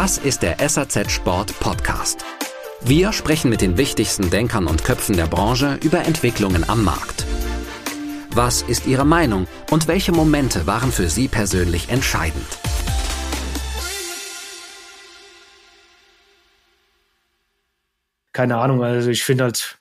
[0.00, 2.24] Das ist der SAZ Sport Podcast.
[2.80, 7.26] Wir sprechen mit den wichtigsten Denkern und Köpfen der Branche über Entwicklungen am Markt.
[8.30, 12.46] Was ist Ihre Meinung und welche Momente waren für Sie persönlich entscheidend?
[18.32, 19.80] Keine Ahnung, also ich finde halt,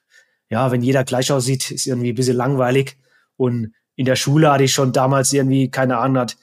[0.49, 2.97] ja, wenn jeder gleich aussieht, ist irgendwie ein bisschen langweilig.
[3.35, 6.37] Und in der Schule hatte ich schon damals irgendwie, keine Ahnung, hat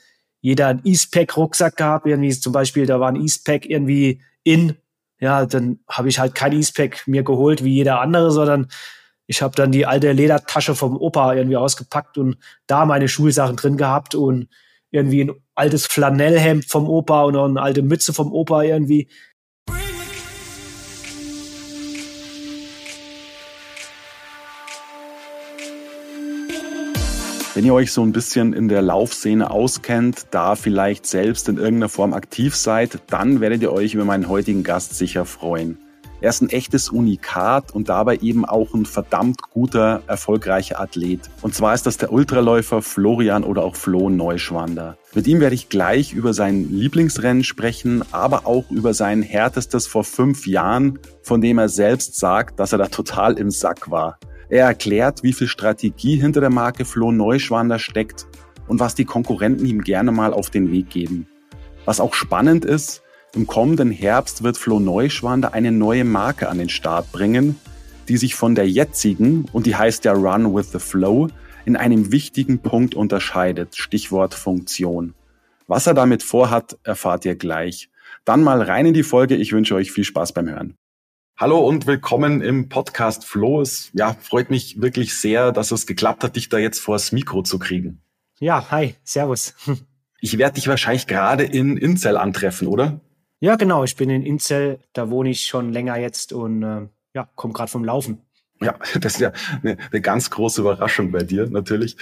[0.45, 4.77] jeder einen Eastpack-Rucksack gehabt, irgendwie zum Beispiel, da war ein Eastpack irgendwie in,
[5.19, 8.69] ja, dann habe ich halt kein Eastpack mir geholt wie jeder andere, sondern
[9.27, 13.79] ich habe dann die alte Ledertasche vom Opa irgendwie ausgepackt und da meine Schulsachen drin
[13.79, 14.49] gehabt und
[14.91, 19.09] irgendwie ein altes Flanellhemd vom Opa und noch eine alte Mütze vom Opa irgendwie.
[27.55, 31.89] Wenn ihr euch so ein bisschen in der Laufszene auskennt, da vielleicht selbst in irgendeiner
[31.89, 35.79] Form aktiv seid, dann werdet ihr euch über meinen heutigen Gast sicher freuen.
[36.21, 41.21] Er ist ein echtes Unikat und dabei eben auch ein verdammt guter, erfolgreicher Athlet.
[41.43, 44.97] Und zwar ist das der Ultraläufer Florian oder auch Flo Neuschwander.
[45.15, 50.03] Mit ihm werde ich gleich über sein Lieblingsrennen sprechen, aber auch über sein härtestes vor
[50.03, 54.19] fünf Jahren, von dem er selbst sagt, dass er da total im Sack war.
[54.55, 58.29] Er erklärt, wie viel Strategie hinter der Marke Flo Neuschwander steckt
[58.69, 61.27] und was die Konkurrenten ihm gerne mal auf den Weg geben.
[61.87, 63.03] Was auch spannend ist,
[63.35, 67.57] im kommenden Herbst wird Flo Neuschwander eine neue Marke an den Start bringen,
[68.07, 71.31] die sich von der jetzigen, und die heißt ja Run with the Flow,
[71.65, 75.15] in einem wichtigen Punkt unterscheidet, Stichwort Funktion.
[75.67, 77.91] Was er damit vorhat, erfahrt ihr gleich.
[78.25, 79.35] Dann mal rein in die Folge.
[79.35, 80.77] Ich wünsche euch viel Spaß beim Hören.
[81.37, 83.61] Hallo und willkommen im Podcast Flo.
[83.61, 87.43] Es ja, freut mich wirklich sehr, dass es geklappt hat, dich da jetzt vors Mikro
[87.43, 88.01] zu kriegen.
[88.39, 89.53] Ja, hi, servus.
[90.21, 93.01] Ich werde dich wahrscheinlich gerade in Inzell antreffen, oder?
[93.41, 93.83] Ja, genau.
[93.83, 97.71] Ich bin in Inzell, da wohne ich schon länger jetzt und äh, ja, komme gerade
[97.71, 98.23] vom Laufen.
[98.63, 101.97] Ja, das ist ja eine, eine ganz große Überraschung bei dir natürlich.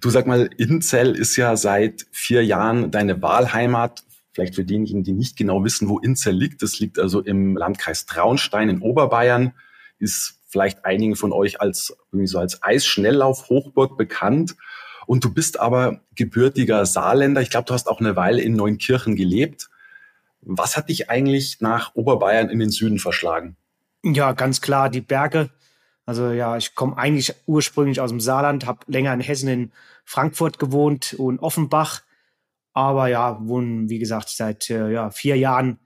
[0.00, 4.02] Du sag mal, Inzell ist ja seit vier Jahren deine Wahlheimat.
[4.38, 6.62] Vielleicht für diejenigen, die nicht genau wissen, wo Inzell liegt.
[6.62, 9.52] Das liegt also im Landkreis Traunstein in Oberbayern.
[9.98, 14.54] Ist vielleicht einigen von euch als, irgendwie so als Eisschnelllauf-Hochburg bekannt.
[15.08, 17.40] Und du bist aber gebürtiger Saarländer.
[17.40, 19.70] Ich glaube, du hast auch eine Weile in Neunkirchen gelebt.
[20.42, 23.56] Was hat dich eigentlich nach Oberbayern in den Süden verschlagen?
[24.04, 25.50] Ja, ganz klar die Berge.
[26.06, 29.72] Also ja, ich komme eigentlich ursprünglich aus dem Saarland, habe länger in Hessen in
[30.04, 32.02] Frankfurt gewohnt und Offenbach
[32.78, 35.80] aber ja, wohnen, wie gesagt, seit äh, ja, vier Jahren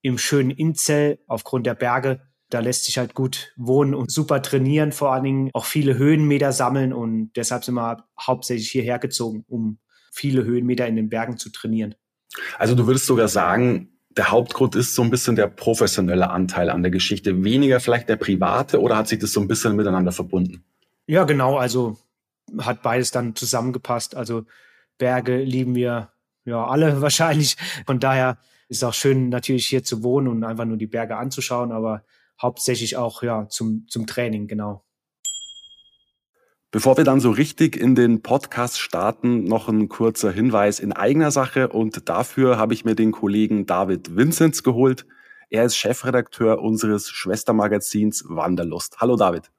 [0.00, 2.22] im schönen Inzell aufgrund der Berge.
[2.48, 6.52] Da lässt sich halt gut wohnen und super trainieren, vor allen Dingen auch viele Höhenmeter
[6.52, 9.78] sammeln und deshalb sind wir hauptsächlich hierher gezogen, um
[10.10, 11.94] viele Höhenmeter in den Bergen zu trainieren.
[12.58, 16.82] Also du würdest sogar sagen, der Hauptgrund ist so ein bisschen der professionelle Anteil an
[16.82, 20.64] der Geschichte, weniger vielleicht der private oder hat sich das so ein bisschen miteinander verbunden?
[21.06, 21.98] Ja, genau, also
[22.58, 24.16] hat beides dann zusammengepasst.
[24.16, 24.46] Also
[24.98, 26.10] Berge lieben wir
[26.44, 27.56] ja, alle wahrscheinlich.
[27.86, 31.16] Von daher ist es auch schön, natürlich hier zu wohnen und einfach nur die Berge
[31.16, 32.04] anzuschauen, aber
[32.40, 34.84] hauptsächlich auch ja zum, zum Training, genau.
[36.72, 41.32] Bevor wir dann so richtig in den Podcast starten, noch ein kurzer Hinweis in eigener
[41.32, 45.04] Sache und dafür habe ich mir den Kollegen David Vinzenz geholt.
[45.48, 48.98] Er ist Chefredakteur unseres Schwestermagazins Wanderlust.
[49.00, 49.50] Hallo David.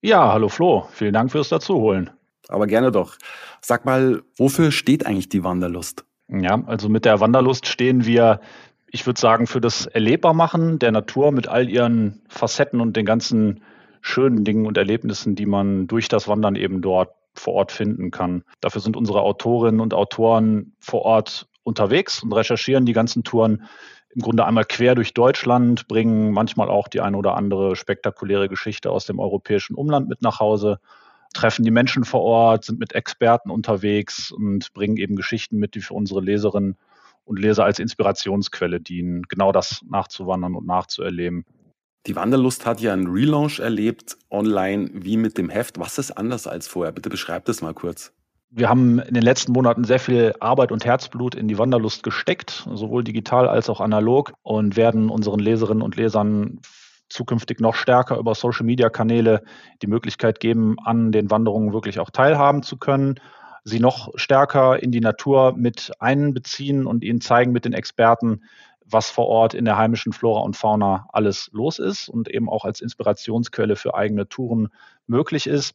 [0.00, 0.88] Ja, hallo Flo.
[0.92, 2.10] Vielen Dank fürs Dazuholen.
[2.48, 3.18] Aber gerne doch.
[3.60, 6.06] Sag mal, wofür steht eigentlich die Wanderlust?
[6.28, 8.40] Ja, also mit der Wanderlust stehen wir,
[8.86, 13.62] ich würde sagen, für das Erlebbarmachen der Natur mit all ihren Facetten und den ganzen
[14.00, 18.44] schönen Dingen und Erlebnissen, die man durch das Wandern eben dort vor Ort finden kann.
[18.60, 23.64] Dafür sind unsere Autorinnen und Autoren vor Ort unterwegs und recherchieren die ganzen Touren
[24.10, 28.90] im Grunde einmal quer durch Deutschland, bringen manchmal auch die eine oder andere spektakuläre Geschichte
[28.90, 30.78] aus dem europäischen Umland mit nach Hause
[31.34, 35.80] treffen die Menschen vor Ort, sind mit Experten unterwegs und bringen eben Geschichten mit, die
[35.80, 36.76] für unsere Leserinnen
[37.24, 41.44] und Leser als Inspirationsquelle dienen, genau das nachzuwandern und nachzuerleben.
[42.06, 45.78] Die Wanderlust hat ja einen Relaunch erlebt, online wie mit dem Heft.
[45.78, 46.92] Was ist anders als vorher?
[46.92, 48.12] Bitte beschreibt das mal kurz.
[48.50, 52.68] Wir haben in den letzten Monaten sehr viel Arbeit und Herzblut in die Wanderlust gesteckt,
[52.72, 56.60] sowohl digital als auch analog, und werden unseren Leserinnen und Lesern
[57.08, 59.42] zukünftig noch stärker über Social-Media-Kanäle
[59.82, 63.20] die Möglichkeit geben, an den Wanderungen wirklich auch teilhaben zu können,
[63.64, 68.42] sie noch stärker in die Natur mit einbeziehen und ihnen zeigen mit den Experten,
[68.84, 72.64] was vor Ort in der heimischen Flora und Fauna alles los ist und eben auch
[72.64, 74.68] als Inspirationsquelle für eigene Touren
[75.06, 75.74] möglich ist.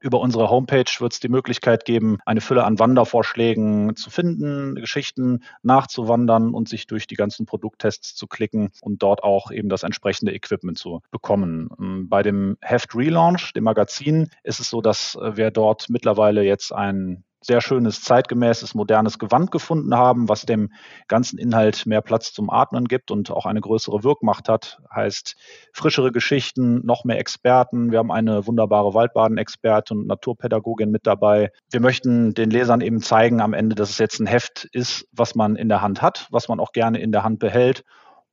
[0.00, 5.42] Über unsere Homepage wird es die Möglichkeit geben, eine Fülle an Wandervorschlägen zu finden, Geschichten
[5.62, 10.34] nachzuwandern und sich durch die ganzen Produkttests zu klicken und dort auch eben das entsprechende
[10.34, 11.68] Equipment zu bekommen.
[11.80, 16.42] Ähm, bei dem Heft Relaunch, dem Magazin, ist es so, dass äh, wir dort mittlerweile
[16.42, 20.72] jetzt ein sehr schönes, zeitgemäßes, modernes Gewand gefunden haben, was dem
[21.08, 24.80] ganzen Inhalt mehr Platz zum Atmen gibt und auch eine größere Wirkmacht hat.
[24.94, 25.36] Heißt
[25.72, 27.92] frischere Geschichten, noch mehr Experten.
[27.92, 31.50] Wir haben eine wunderbare Waldbaden-Expertin und Naturpädagogin mit dabei.
[31.70, 35.34] Wir möchten den Lesern eben zeigen am Ende, dass es jetzt ein Heft ist, was
[35.34, 37.84] man in der Hand hat, was man auch gerne in der Hand behält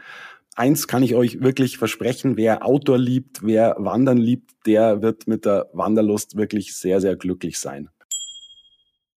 [0.57, 5.45] Eins kann ich euch wirklich versprechen, wer Outdoor liebt, wer Wandern liebt, der wird mit
[5.45, 7.91] der Wanderlust wirklich sehr, sehr glücklich sein.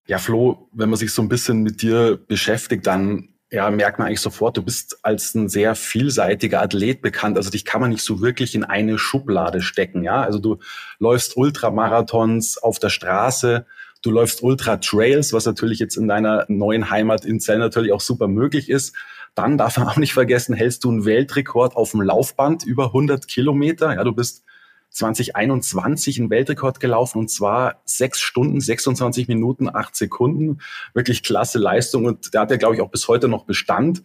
[0.06, 4.06] Ja, Flo, wenn man sich so ein bisschen mit dir beschäftigt, dann ja, merkt man
[4.06, 7.36] eigentlich sofort, du bist als ein sehr vielseitiger Athlet bekannt.
[7.36, 10.04] Also dich kann man nicht so wirklich in eine Schublade stecken.
[10.04, 10.58] Ja, also du
[11.00, 13.66] läufst Ultramarathons auf der Straße,
[14.02, 18.28] du läufst Ultra-Trails, was natürlich jetzt in deiner neuen Heimat in Zell natürlich auch super
[18.28, 18.94] möglich ist.
[19.34, 23.26] Dann darf man auch nicht vergessen, hältst du einen Weltrekord auf dem Laufband über 100
[23.26, 23.94] Kilometer.
[23.94, 24.44] Ja, du bist
[24.90, 30.58] 2021 einen Weltrekord gelaufen und zwar sechs Stunden, 26 Minuten, acht Sekunden.
[30.94, 34.02] Wirklich klasse Leistung und der hat ja, glaube ich, auch bis heute noch Bestand.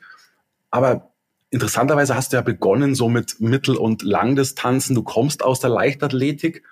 [0.70, 1.12] Aber
[1.50, 4.96] interessanterweise hast du ja begonnen so mit Mittel- und Langdistanzen.
[4.96, 6.64] Du kommst aus der Leichtathletik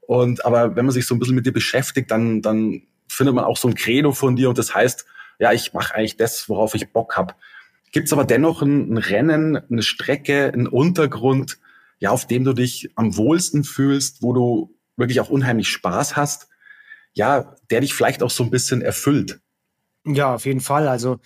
[0.00, 3.44] und aber wenn man sich so ein bisschen mit dir beschäftigt, dann, dann findet man
[3.44, 5.04] auch so ein Credo von dir und das heißt,
[5.38, 7.34] ja, ich mache eigentlich das, worauf ich Bock habe.
[7.92, 11.58] Gibt es aber dennoch ein, ein Rennen, eine Strecke, einen Untergrund,
[11.98, 16.48] ja, auf dem du dich am wohlsten fühlst, wo du wirklich auch unheimlich Spaß hast,
[17.14, 19.40] ja, der dich vielleicht auch so ein bisschen erfüllt.
[20.04, 20.88] Ja, auf jeden Fall.
[20.88, 21.20] Also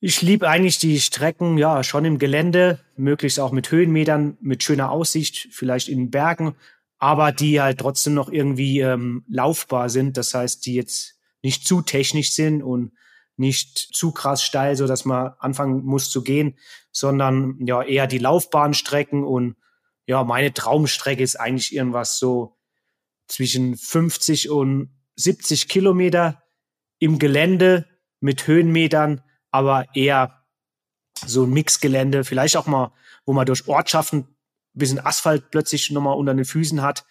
[0.00, 4.90] ich liebe eigentlich die Strecken, ja, schon im Gelände, möglichst auch mit Höhenmetern, mit schöner
[4.90, 6.56] Aussicht, vielleicht in Bergen,
[6.98, 10.16] aber die halt trotzdem noch irgendwie ähm, laufbar sind.
[10.16, 12.92] Das heißt, die jetzt nicht zu technisch sind und
[13.36, 16.56] nicht zu krass steil, so dass man anfangen muss zu gehen,
[16.90, 19.56] sondern ja eher die Laufbahnstrecken und
[20.06, 22.56] ja, meine Traumstrecke ist eigentlich irgendwas so
[23.28, 26.42] zwischen 50 und 70 Kilometer
[26.98, 27.86] im Gelände
[28.20, 30.44] mit Höhenmetern, aber eher
[31.24, 32.92] so ein Mixgelände, vielleicht auch mal,
[33.24, 37.04] wo man durch Ortschaften ein bisschen Asphalt plötzlich nochmal unter den Füßen hat,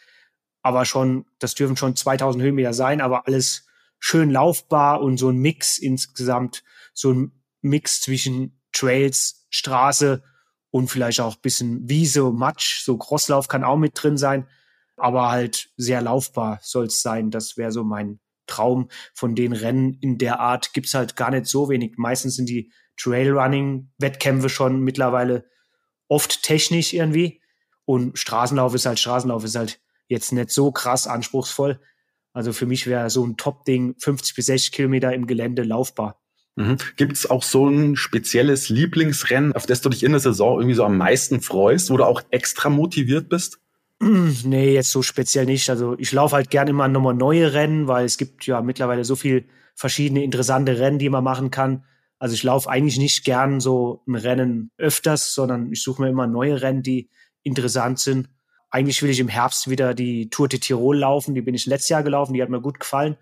[0.62, 3.68] aber schon, das dürfen schon 2000 Höhenmeter sein, aber alles
[4.00, 10.24] schön laufbar und so ein Mix insgesamt, so ein Mix zwischen Trails, Straße
[10.72, 14.48] und vielleicht auch bisschen Wiese, Matsch, so Crosslauf kann auch mit drin sein,
[14.98, 17.30] aber halt sehr laufbar soll es sein.
[17.30, 20.74] Das wäre so mein Traum von den Rennen in der Art.
[20.74, 21.94] Gibt's halt gar nicht so wenig.
[21.98, 25.46] Meistens sind die Trailrunning-Wettkämpfe schon mittlerweile
[26.08, 27.42] oft technisch irgendwie
[27.86, 31.80] und Straßenlauf ist halt Straßenlauf ist halt jetzt nicht so krass anspruchsvoll.
[32.34, 36.21] Also für mich wäre so ein Top-Ding 50 bis 60 Kilometer im Gelände laufbar.
[36.56, 36.78] Mhm.
[36.98, 40.76] Gibt es auch so ein spezielles Lieblingsrennen, auf das du dich in der Saison irgendwie
[40.76, 43.60] so am meisten freust, wo du auch extra motiviert bist?
[44.00, 45.70] Nee, jetzt so speziell nicht.
[45.70, 49.16] Also ich laufe halt gerne immer nochmal neue Rennen, weil es gibt ja mittlerweile so
[49.16, 49.46] viel
[49.76, 51.86] verschiedene interessante Rennen, die man machen kann.
[52.18, 56.28] Also ich laufe eigentlich nicht gern so ein Rennen öfters, sondern ich suche mir immer
[56.28, 57.10] neue Rennen, die
[57.44, 58.30] interessant sind.
[58.72, 61.36] Eigentlich will ich im Herbst wieder die Tour de Tirol laufen.
[61.36, 63.18] Die bin ich letztes Jahr gelaufen, die hat mir gut gefallen.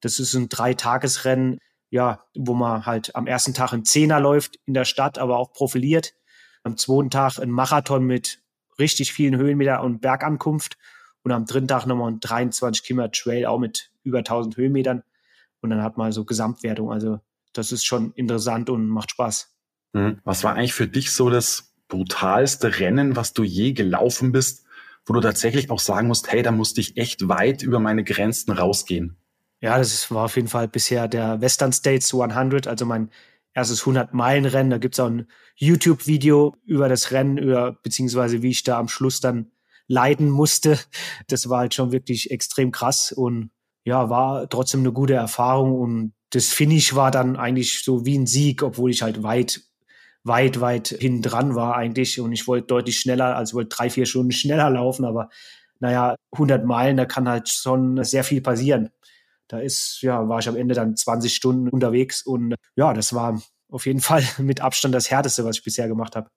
[0.00, 1.58] Das ist ein Dreitagesrennen
[1.92, 5.52] ja, wo man halt am ersten Tag ein Zehner läuft in der Stadt, aber auch
[5.52, 6.14] profiliert.
[6.62, 8.40] Am zweiten Tag ein Marathon mit
[8.78, 10.78] richtig vielen Höhenmeter und Bergankunft.
[11.22, 15.02] Und am dritten Tag nochmal ein 23 Kilometer Trail, auch mit über 1000 Höhenmetern.
[15.60, 16.90] Und dann hat man so Gesamtwertung.
[16.90, 17.20] Also
[17.52, 19.54] das ist schon interessant und macht Spaß.
[19.92, 20.18] Mhm.
[20.24, 24.64] Was war eigentlich für dich so das brutalste Rennen, was du je gelaufen bist,
[25.04, 28.52] wo du tatsächlich auch sagen musst, hey, da musste ich echt weit über meine Grenzen
[28.52, 29.18] rausgehen?
[29.62, 33.10] Ja, das war auf jeden Fall bisher der Western States 100, also mein
[33.54, 34.70] erstes 100-Meilen-Rennen.
[34.70, 39.20] Da gibt's auch ein YouTube-Video über das Rennen, über, beziehungsweise wie ich da am Schluss
[39.20, 39.52] dann
[39.86, 40.80] leiden musste.
[41.28, 43.52] Das war halt schon wirklich extrem krass und
[43.84, 48.26] ja, war trotzdem eine gute Erfahrung und das Finish war dann eigentlich so wie ein
[48.26, 49.60] Sieg, obwohl ich halt weit,
[50.24, 54.06] weit, weit hin dran war eigentlich und ich wollte deutlich schneller, also wollte drei, vier
[54.06, 55.30] Stunden schneller laufen, aber
[55.78, 58.90] naja, 100 Meilen, da kann halt schon sehr viel passieren
[59.52, 63.40] da ist, ja, war ich am Ende dann 20 Stunden unterwegs und ja, das war
[63.68, 66.28] auf jeden Fall mit Abstand das Härteste, was ich bisher gemacht habe.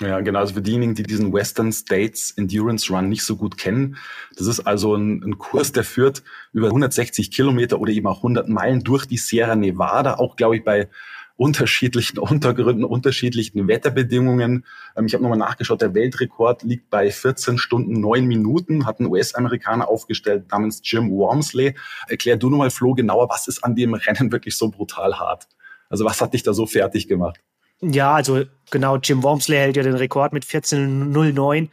[0.00, 0.40] Ja, genau.
[0.40, 3.96] Also für diejenigen, die diesen Western States Endurance Run nicht so gut kennen,
[4.36, 8.48] das ist also ein, ein, Kurs, der führt über 160 Kilometer oder eben auch 100
[8.48, 10.88] Meilen durch die Sierra Nevada, auch glaube ich bei
[11.36, 14.64] unterschiedlichen Untergründen, unterschiedlichen Wetterbedingungen.
[14.96, 19.06] Ähm, ich habe nochmal nachgeschaut, der Weltrekord liegt bei 14 Stunden 9 Minuten, hat ein
[19.06, 21.74] US-Amerikaner aufgestellt namens Jim Wormsley.
[22.08, 25.48] Erklär du nochmal, Flo, genauer, was ist an dem Rennen wirklich so brutal hart?
[25.88, 27.40] Also was hat dich da so fertig gemacht?
[27.80, 31.68] Ja, also genau, Jim Wormsley hält ja den Rekord mit 14,09.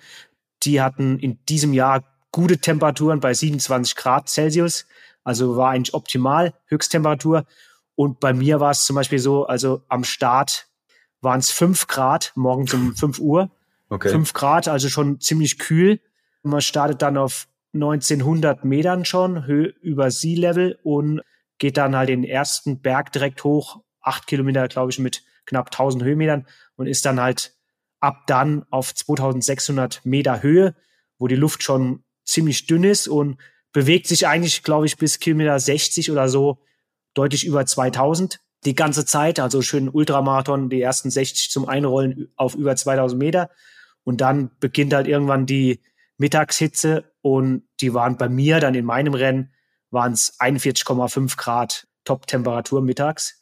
[0.64, 4.86] Die hatten in diesem Jahr gute Temperaturen bei 27 Grad Celsius.
[5.24, 7.46] Also war eigentlich optimal, Höchsttemperatur.
[8.02, 10.68] Und bei mir war es zum Beispiel so, also am Start
[11.22, 13.52] waren es 5 Grad, morgens um 5 Uhr.
[13.90, 14.10] Okay.
[14.10, 16.00] 5 Grad, also schon ziemlich kühl.
[16.42, 21.22] Man startet dann auf 1900 Metern schon, Höhe über Sea Level und
[21.60, 26.04] geht dann halt den ersten Berg direkt hoch, acht Kilometer, glaube ich, mit knapp 1000
[26.04, 27.54] Höhenmetern und ist dann halt
[28.00, 30.74] ab dann auf 2600 Meter Höhe,
[31.20, 33.38] wo die Luft schon ziemlich dünn ist und
[33.74, 36.64] bewegt sich eigentlich, glaube ich, bis Kilometer 60 oder so
[37.14, 39.40] deutlich über 2000 die ganze Zeit.
[39.40, 43.50] Also schön Ultramarathon, die ersten 60 zum Einrollen auf über 2000 Meter.
[44.04, 45.82] Und dann beginnt halt irgendwann die
[46.18, 49.54] Mittagshitze und die waren bei mir dann in meinem Rennen
[49.90, 53.42] waren es 41,5 Grad Top-Temperatur mittags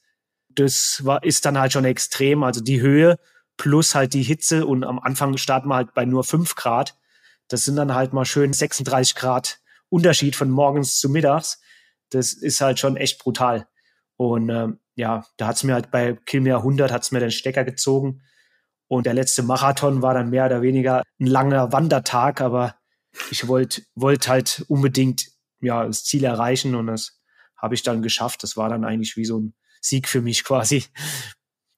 [0.59, 2.43] das war, ist dann halt schon extrem.
[2.43, 3.17] Also die Höhe
[3.57, 6.95] plus halt die Hitze und am Anfang starten wir halt bei nur fünf Grad.
[7.47, 9.59] Das sind dann halt mal schön 36 Grad
[9.89, 11.61] Unterschied von morgens zu mittags.
[12.09, 13.67] Das ist halt schon echt brutal.
[14.17, 18.21] Und ähm, ja, da hat's mir halt bei Kilometer 100 hat's mir den Stecker gezogen.
[18.87, 22.75] Und der letzte Marathon war dann mehr oder weniger ein langer Wandertag, aber
[23.31, 25.27] ich wollte wollt halt unbedingt
[25.61, 27.19] ja das Ziel erreichen und das
[27.55, 28.43] habe ich dann geschafft.
[28.43, 30.83] Das war dann eigentlich wie so ein Sieg für mich quasi.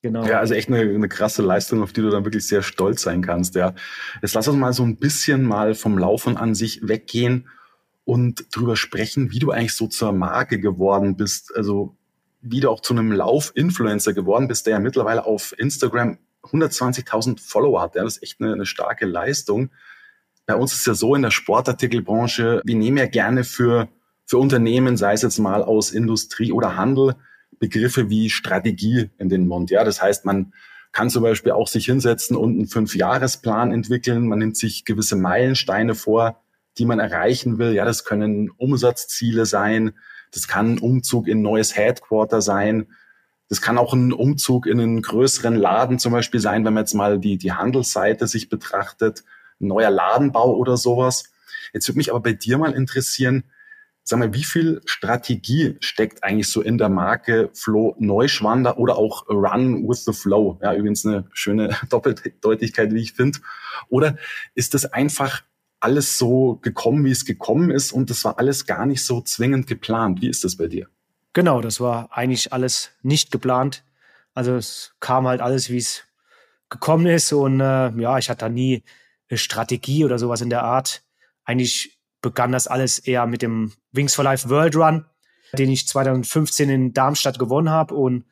[0.03, 0.25] Genau.
[0.25, 3.21] Ja, also echt eine, eine krasse Leistung, auf die du dann wirklich sehr stolz sein
[3.21, 3.75] kannst, ja.
[4.23, 7.47] Jetzt lass uns mal so ein bisschen mal vom Laufen an sich weggehen
[8.05, 11.55] und drüber sprechen, wie du eigentlich so zur Marke geworden bist.
[11.55, 11.95] Also,
[12.41, 17.81] wie du auch zu einem Lauf-Influencer geworden bist, der ja mittlerweile auf Instagram 120.000 Follower
[17.81, 17.95] hat.
[17.95, 19.69] Ja, das ist echt eine, eine starke Leistung.
[20.47, 23.89] Bei uns ist ja so in der Sportartikelbranche, wir nehmen ja gerne für,
[24.25, 27.15] für Unternehmen, sei es jetzt mal aus Industrie oder Handel,
[27.59, 29.69] Begriffe wie Strategie in den Mund.
[29.69, 30.53] Ja, das heißt, man
[30.91, 34.27] kann zum Beispiel auch sich hinsetzen und einen Fünfjahresplan entwickeln.
[34.27, 36.41] Man nimmt sich gewisse Meilensteine vor,
[36.77, 37.73] die man erreichen will.
[37.73, 39.93] Ja, das können Umsatzziele sein.
[40.31, 42.87] Das kann ein Umzug in ein neues Headquarter sein.
[43.49, 46.93] Das kann auch ein Umzug in einen größeren Laden zum Beispiel sein, wenn man jetzt
[46.93, 49.23] mal die, die Handelsseite sich betrachtet.
[49.59, 51.25] Ein neuer Ladenbau oder sowas.
[51.73, 53.43] Jetzt würde mich aber bei dir mal interessieren,
[54.03, 59.29] Sag mal, wie viel Strategie steckt eigentlich so in der Marke Flow Neuschwander oder auch
[59.29, 60.59] Run with the Flow?
[60.61, 63.39] Ja, übrigens eine schöne Doppeldeutigkeit, wie ich finde.
[63.89, 64.17] Oder
[64.55, 65.43] ist das einfach
[65.81, 69.67] alles so gekommen, wie es gekommen ist und das war alles gar nicht so zwingend
[69.67, 70.21] geplant?
[70.21, 70.87] Wie ist das bei dir?
[71.33, 73.83] Genau, das war eigentlich alles nicht geplant.
[74.33, 76.03] Also es kam halt alles, wie es
[76.69, 78.83] gekommen ist und äh, ja, ich hatte da nie
[79.29, 81.03] eine Strategie oder sowas in der Art.
[81.43, 85.05] Eigentlich begann das alles eher mit dem Wings for Life World Run,
[85.57, 87.95] den ich 2015 in Darmstadt gewonnen habe.
[87.95, 88.25] Und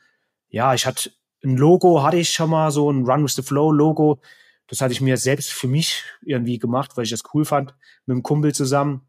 [0.49, 1.11] ja, ich hatte
[1.43, 4.21] ein Logo, hatte ich schon mal so ein Run with the Flow Logo.
[4.69, 8.15] Das hatte ich mir selbst für mich irgendwie gemacht, weil ich das cool fand, mit
[8.15, 9.07] einem Kumpel zusammen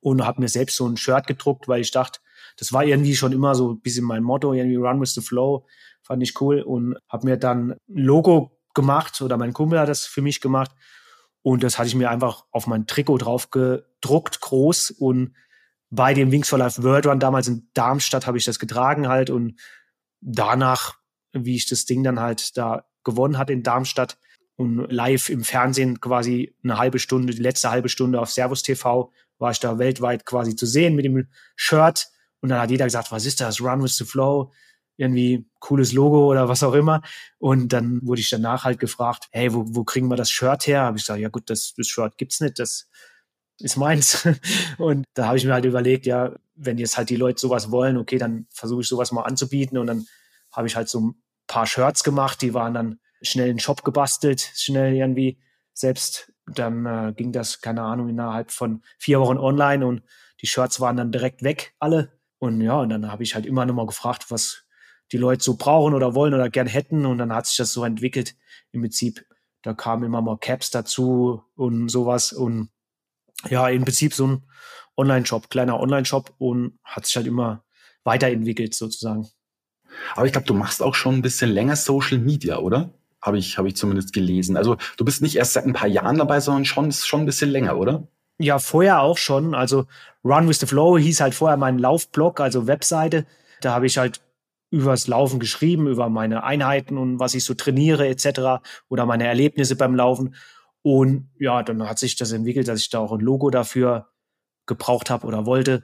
[0.00, 2.20] und habe mir selbst so ein Shirt gedruckt, weil ich dachte,
[2.56, 5.66] das war irgendwie schon immer so ein bisschen mein Motto, irgendwie Run with the Flow,
[6.02, 10.06] fand ich cool und habe mir dann ein Logo gemacht oder mein Kumpel hat das
[10.06, 10.72] für mich gemacht
[11.44, 14.90] und das hatte ich mir einfach auf mein Trikot drauf gedruckt, groß.
[14.92, 15.34] Und
[15.90, 19.28] bei dem Wings for Life World Run damals in Darmstadt habe ich das getragen halt.
[19.28, 19.60] Und
[20.22, 20.94] danach,
[21.32, 24.16] wie ich das Ding dann halt da gewonnen hat in Darmstadt
[24.56, 29.10] und live im Fernsehen quasi eine halbe Stunde, die letzte halbe Stunde auf Servus TV,
[29.38, 32.08] war ich da weltweit quasi zu sehen mit dem Shirt.
[32.40, 33.60] Und dann hat jeder gesagt, was ist das?
[33.60, 34.52] Run with the Flow
[34.96, 37.02] irgendwie cooles Logo oder was auch immer.
[37.38, 40.82] Und dann wurde ich danach halt gefragt, hey, wo, wo kriegen wir das Shirt her?
[40.82, 42.88] Habe ich gesagt, ja gut, das, das Shirt gibt's nicht, das
[43.58, 44.28] ist meins.
[44.78, 47.96] Und da habe ich mir halt überlegt, ja, wenn jetzt halt die Leute sowas wollen,
[47.96, 49.78] okay, dann versuche ich sowas mal anzubieten.
[49.78, 50.06] Und dann
[50.52, 53.84] habe ich halt so ein paar Shirts gemacht, die waren dann schnell in den Shop
[53.84, 55.38] gebastelt, schnell irgendwie
[55.72, 56.32] selbst.
[56.46, 60.02] Dann äh, ging das, keine Ahnung, innerhalb von vier Wochen online und
[60.40, 62.12] die Shirts waren dann direkt weg, alle.
[62.38, 64.64] Und ja, und dann habe ich halt immer noch mal gefragt, was,
[65.12, 67.06] die Leute so brauchen oder wollen oder gern hätten.
[67.06, 68.34] Und dann hat sich das so entwickelt.
[68.72, 69.24] Im Prinzip,
[69.62, 72.32] da kamen immer mal Caps dazu und sowas.
[72.32, 72.70] Und
[73.48, 74.46] ja, im Prinzip so ein
[74.96, 77.64] Online-Shop, kleiner Online-Shop und hat sich halt immer
[78.04, 79.28] weiterentwickelt sozusagen.
[80.14, 82.92] Aber ich glaube, du machst auch schon ein bisschen länger Social Media, oder?
[83.24, 84.56] Habe ich, habe ich zumindest gelesen.
[84.56, 87.50] Also du bist nicht erst seit ein paar Jahren dabei, sondern schon, schon ein bisschen
[87.50, 88.06] länger, oder?
[88.38, 89.54] Ja, vorher auch schon.
[89.54, 89.86] Also
[90.22, 93.26] Run with the Flow hieß halt vorher mein Laufblog, also Webseite.
[93.62, 94.20] Da habe ich halt
[94.70, 98.62] übers Laufen geschrieben, über meine Einheiten und was ich so trainiere etc.
[98.88, 100.34] oder meine Erlebnisse beim Laufen.
[100.82, 104.08] Und ja, dann hat sich das entwickelt, dass ich da auch ein Logo dafür
[104.66, 105.82] gebraucht habe oder wollte.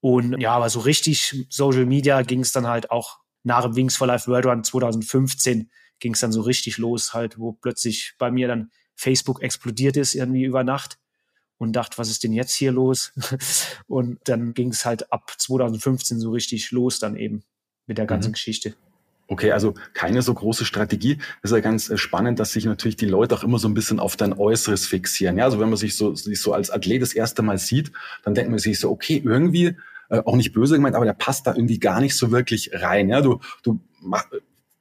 [0.00, 3.96] Und ja, aber so richtig Social Media ging es dann halt auch nach dem Wings
[3.96, 8.30] for Life World Run 2015 ging es dann so richtig los, halt, wo plötzlich bei
[8.30, 10.98] mir dann Facebook explodiert ist, irgendwie über Nacht
[11.58, 13.12] und dachte, was ist denn jetzt hier los?
[13.86, 17.42] und dann ging es halt ab 2015 so richtig los dann eben
[17.86, 18.34] mit der ganzen mhm.
[18.34, 18.74] Geschichte.
[19.30, 21.18] Okay, also keine so große Strategie.
[21.42, 23.74] Das ist ja ganz äh, spannend, dass sich natürlich die Leute auch immer so ein
[23.74, 25.36] bisschen auf dein Äußeres fixieren.
[25.36, 27.92] Ja, also wenn man sich so, sich so als Athlet das erste Mal sieht,
[28.24, 29.76] dann denkt man sich so, okay, irgendwie,
[30.08, 33.10] äh, auch nicht böse gemeint, aber der passt da irgendwie gar nicht so wirklich rein.
[33.10, 34.24] Ja, du, du mach,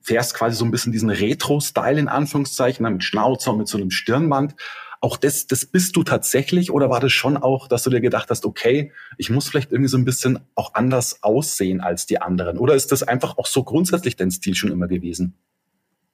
[0.07, 3.91] fährst quasi so ein bisschen diesen Retro-Style in Anführungszeichen, ne, mit Schnauzer mit so einem
[3.91, 4.55] Stirnband.
[5.01, 8.29] Auch das, das bist du tatsächlich oder war das schon auch, dass du dir gedacht
[8.29, 12.57] hast, okay, ich muss vielleicht irgendwie so ein bisschen auch anders aussehen als die anderen?
[12.57, 15.35] Oder ist das einfach auch so grundsätzlich dein Stil schon immer gewesen?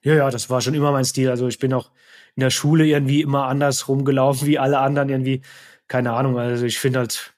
[0.02, 1.30] Ja, ja, das war schon immer mein Stil.
[1.30, 1.92] Also ich bin auch
[2.34, 5.40] in der Schule irgendwie immer anders rumgelaufen wie alle anderen irgendwie.
[5.86, 6.36] Keine Ahnung.
[6.36, 7.32] Also ich finde halt,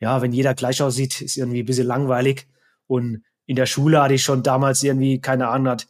[0.00, 2.48] ja, wenn jeder gleich aussieht, ist irgendwie ein bisschen langweilig.
[2.86, 5.86] Und in der Schule hatte ich schon damals irgendwie, keine Ahnung, hat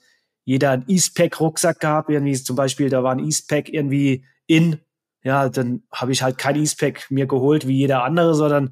[0.49, 2.11] jeder einen Eastpack-Rucksack gehabt.
[2.11, 4.81] Irgendwie zum Beispiel, da war ein Eastpack irgendwie in
[5.23, 8.71] ja, dann habe ich halt kein Eastpack mir geholt wie jeder andere, sondern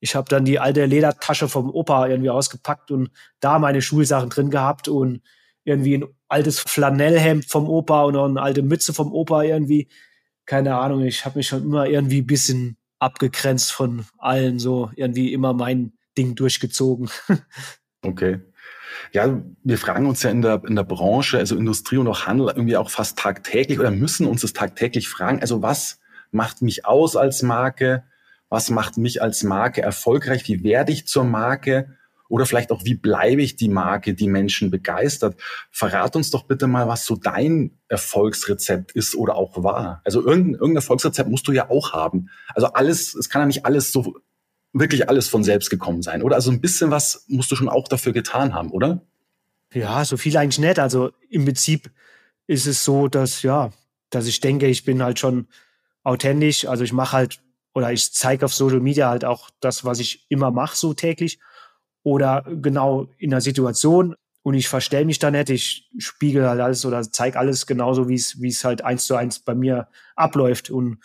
[0.00, 3.10] ich habe dann die alte Ledertasche vom Opa irgendwie ausgepackt und
[3.40, 5.22] da meine Schulsachen drin gehabt und
[5.64, 9.88] irgendwie ein altes Flanellhemd vom Opa und eine alte Mütze vom Opa irgendwie.
[10.46, 15.52] Keine Ahnung, ich habe mich schon immer irgendwie bisschen abgegrenzt von allen, so irgendwie immer
[15.52, 17.10] mein Ding durchgezogen.
[18.00, 18.38] Okay.
[19.12, 22.48] Ja, wir fragen uns ja in der, in der Branche, also Industrie und auch Handel
[22.48, 25.40] irgendwie auch fast tagtäglich oder müssen uns das tagtäglich fragen.
[25.40, 28.04] Also was macht mich aus als Marke?
[28.48, 30.48] Was macht mich als Marke erfolgreich?
[30.48, 31.96] Wie werde ich zur Marke?
[32.28, 35.40] Oder vielleicht auch, wie bleibe ich die Marke, die Menschen begeistert?
[35.70, 40.02] Verrat uns doch bitte mal, was so dein Erfolgsrezept ist oder auch war.
[40.04, 42.28] Also irgendein, irgendein Erfolgsrezept musst du ja auch haben.
[42.54, 44.14] Also alles, es kann ja nicht alles so
[44.80, 46.36] wirklich alles von selbst gekommen sein, oder?
[46.36, 49.02] Also ein bisschen was musst du schon auch dafür getan haben, oder?
[49.72, 50.78] Ja, so viel eigentlich nicht.
[50.78, 51.90] Also im Prinzip
[52.46, 53.70] ist es so, dass, ja,
[54.10, 55.46] dass ich denke, ich bin halt schon
[56.02, 56.66] authentisch.
[56.66, 57.40] Also ich mache halt
[57.74, 61.38] oder ich zeige auf Social Media halt auch das, was ich immer mache, so täglich.
[62.02, 64.16] Oder genau in der Situation.
[64.42, 65.50] Und ich verstelle mich da nicht.
[65.50, 69.14] Ich spiegel halt alles oder zeige alles genauso, wie es, wie es halt eins zu
[69.14, 70.70] eins bei mir abläuft.
[70.70, 70.98] Und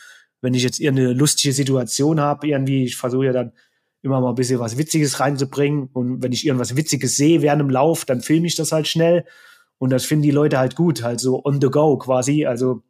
[0.43, 3.53] wenn ich jetzt irgendeine lustige Situation habe, irgendwie, ich versuche ja dann
[4.01, 5.89] immer mal ein bisschen was Witziges reinzubringen.
[5.93, 9.25] Und wenn ich irgendwas Witziges sehe während dem Lauf, dann filme ich das halt schnell.
[9.77, 12.45] Und das finden die Leute halt gut, halt so on the go quasi.
[12.45, 12.83] Also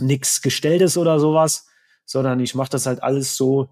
[0.00, 1.68] nichts Gestelltes oder sowas,
[2.04, 3.68] sondern ich mache das halt alles so,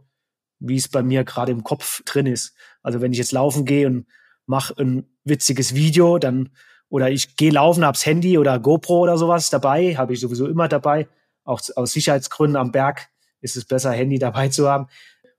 [0.60, 2.54] wie es bei mir gerade im Kopf drin ist.
[2.84, 4.06] Also wenn ich jetzt laufen gehe und
[4.46, 6.50] mache ein witziges Video, dann
[6.88, 10.68] oder ich gehe laufen, hab's Handy oder GoPro oder sowas dabei, habe ich sowieso immer
[10.68, 11.08] dabei,
[11.42, 13.08] auch aus Sicherheitsgründen am Berg
[13.40, 14.86] ist es besser, Handy dabei zu haben.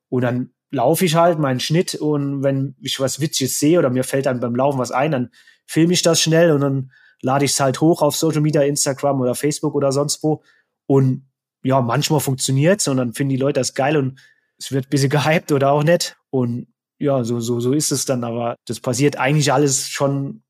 [0.09, 4.03] Und dann laufe ich halt meinen Schnitt und wenn ich was Witziges sehe oder mir
[4.03, 5.31] fällt dann beim Laufen was ein, dann
[5.65, 9.21] filme ich das schnell und dann lade ich es halt hoch auf Social Media, Instagram
[9.21, 10.43] oder Facebook oder sonst wo.
[10.85, 11.27] Und
[11.63, 14.19] ja, manchmal funktioniert es und dann finden die Leute das geil und
[14.57, 16.17] es wird ein bisschen gehypt oder auch nicht.
[16.29, 16.67] Und
[16.99, 18.23] ja, so, so, so ist es dann.
[18.23, 20.43] Aber das passiert eigentlich alles schon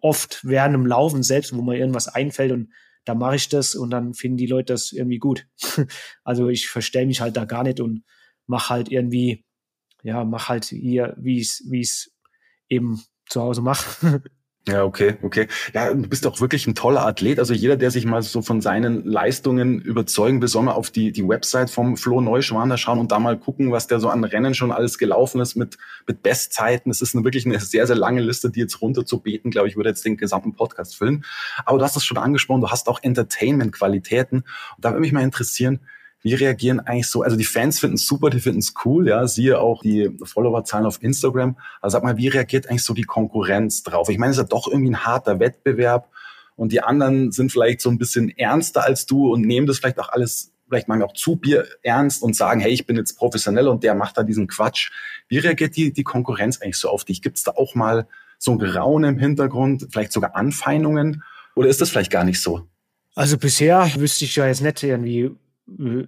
[0.00, 2.72] oft während dem Laufen selbst, wo mir irgendwas einfällt und
[3.04, 5.46] da mache ich das und dann finden die Leute das irgendwie gut.
[6.24, 8.04] also ich verstelle mich halt da gar nicht und
[8.46, 9.44] mache halt irgendwie,
[10.02, 12.14] ja, mach halt hier, wie wie es
[12.68, 14.22] eben zu Hause mache.
[14.68, 15.48] Ja, okay, okay.
[15.72, 17.38] Ja, du bist auch wirklich ein toller Athlet.
[17.38, 21.12] Also jeder, der sich mal so von seinen Leistungen überzeugen will, soll mal auf die,
[21.12, 24.54] die Website vom Flo Neuschwander schauen und da mal gucken, was der so an Rennen
[24.54, 26.90] schon alles gelaufen ist mit, mit Bestzeiten.
[26.90, 29.66] Es ist eine, wirklich eine sehr, sehr lange Liste, die jetzt runter zu beten, glaube
[29.66, 31.24] ich, würde jetzt den gesamten Podcast füllen.
[31.64, 34.40] Aber du hast es schon angesprochen, du hast auch Entertainment-Qualitäten.
[34.76, 35.80] Und da würde mich mal interessieren,
[36.22, 37.22] wie reagieren eigentlich so?
[37.22, 39.26] Also die Fans finden es super, die finden es cool, ja.
[39.26, 41.56] Siehe auch die Followerzahlen auf Instagram.
[41.80, 44.08] Also sag mal, wie reagiert eigentlich so die Konkurrenz drauf?
[44.08, 46.08] Ich meine, es ist ja doch irgendwie ein harter Wettbewerb
[46.56, 49.98] und die anderen sind vielleicht so ein bisschen ernster als du und nehmen das vielleicht
[49.98, 53.66] auch alles vielleicht manchmal auch zu Bier ernst und sagen, hey, ich bin jetzt professionell
[53.66, 54.90] und der macht da diesen Quatsch.
[55.28, 57.22] Wie reagiert die, die Konkurrenz eigentlich so auf dich?
[57.22, 58.06] Gibt es da auch mal
[58.38, 61.24] so ein Grauen im Hintergrund, vielleicht sogar Anfeindungen?
[61.56, 62.68] Oder ist das vielleicht gar nicht so?
[63.14, 65.30] Also bisher wüsste ich ja jetzt nicht irgendwie,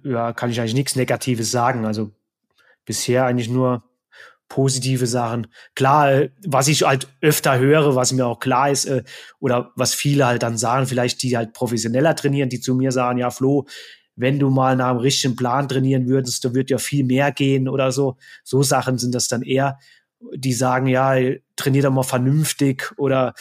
[0.03, 1.85] ja, kann ich eigentlich nichts Negatives sagen.
[1.85, 2.11] Also
[2.85, 3.83] bisher eigentlich nur
[4.49, 5.47] positive Sachen.
[5.75, 9.03] Klar, was ich halt öfter höre, was mir auch klar ist, äh,
[9.39, 13.17] oder was viele halt dann sagen, vielleicht die halt professioneller trainieren, die zu mir sagen,
[13.17, 13.65] ja, Flo,
[14.15, 17.67] wenn du mal nach einem richtigen Plan trainieren würdest, da wird ja viel mehr gehen
[17.67, 18.17] oder so.
[18.43, 19.79] So Sachen sind das dann eher,
[20.35, 21.15] die sagen, ja,
[21.55, 23.33] trainier doch mal vernünftig oder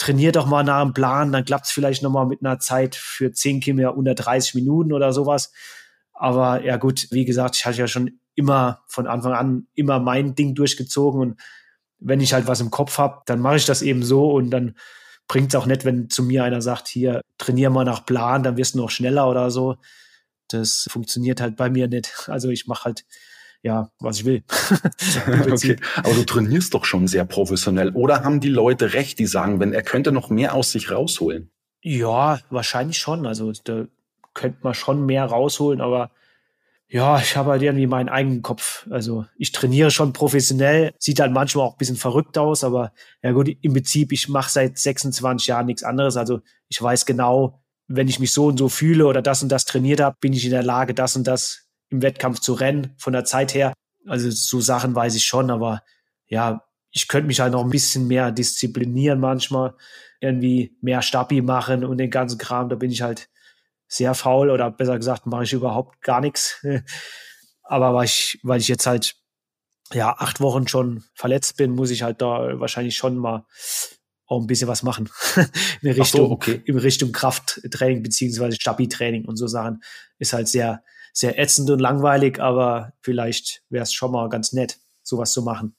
[0.00, 2.94] trainier doch mal nach einem Plan, dann klappt es vielleicht noch mal mit einer Zeit
[2.96, 5.52] für 10 Kilometer unter 30 Minuten oder sowas.
[6.14, 10.34] Aber ja gut, wie gesagt, ich hatte ja schon immer von Anfang an immer mein
[10.34, 11.40] Ding durchgezogen und
[11.98, 14.74] wenn ich halt was im Kopf habe, dann mache ich das eben so und dann
[15.28, 18.56] bringt es auch nicht, wenn zu mir einer sagt, hier trainier mal nach Plan, dann
[18.56, 19.76] wirst du noch schneller oder so.
[20.48, 22.24] Das funktioniert halt bei mir nicht.
[22.28, 23.04] Also ich mache halt
[23.62, 24.42] ja, was ich will.
[25.50, 25.76] okay.
[25.96, 27.90] Aber du trainierst doch schon sehr professionell.
[27.90, 31.50] Oder haben die Leute recht, die sagen, wenn er könnte noch mehr aus sich rausholen?
[31.82, 33.26] Ja, wahrscheinlich schon.
[33.26, 33.86] Also da
[34.34, 36.10] könnte man schon mehr rausholen, aber
[36.92, 38.86] ja, ich habe halt irgendwie meinen eigenen Kopf.
[38.90, 42.92] Also ich trainiere schon professionell, sieht halt manchmal auch ein bisschen verrückt aus, aber
[43.22, 46.16] ja gut, im Prinzip, ich mache seit 26 Jahren nichts anderes.
[46.16, 49.66] Also ich weiß genau, wenn ich mich so und so fühle oder das und das
[49.66, 53.12] trainiert habe, bin ich in der Lage, das und das im Wettkampf zu rennen, von
[53.12, 53.72] der Zeit her.
[54.06, 55.82] Also so Sachen weiß ich schon, aber
[56.26, 59.74] ja, ich könnte mich halt noch ein bisschen mehr disziplinieren manchmal,
[60.20, 62.68] irgendwie mehr Stabi machen und den ganzen Kram.
[62.68, 63.28] Da bin ich halt
[63.88, 66.64] sehr faul oder besser gesagt mache ich überhaupt gar nichts.
[67.62, 69.16] Aber weil ich, weil ich jetzt halt
[69.92, 73.46] ja acht Wochen schon verletzt bin, muss ich halt da wahrscheinlich schon mal
[74.26, 75.08] auch ein bisschen was machen
[75.82, 76.62] in Richtung, so, okay.
[76.64, 79.82] in Richtung Krafttraining beziehungsweise Stabi-Training und so Sachen
[80.18, 84.78] ist halt sehr sehr ätzend und langweilig, aber vielleicht wäre es schon mal ganz nett,
[85.02, 85.74] sowas zu machen.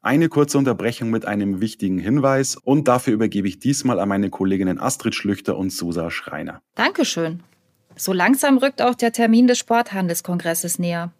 [0.00, 4.78] Eine kurze Unterbrechung mit einem wichtigen Hinweis und dafür übergebe ich diesmal an meine Kolleginnen
[4.78, 6.62] Astrid Schlüchter und Susa Schreiner.
[6.76, 7.42] Dankeschön.
[7.96, 11.12] So langsam rückt auch der Termin des Sporthandelskongresses näher.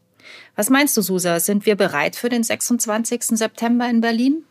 [0.55, 1.41] Was meinst du, Susa?
[1.41, 3.37] Sind wir bereit für den 26.
[3.37, 4.45] September in Berlin?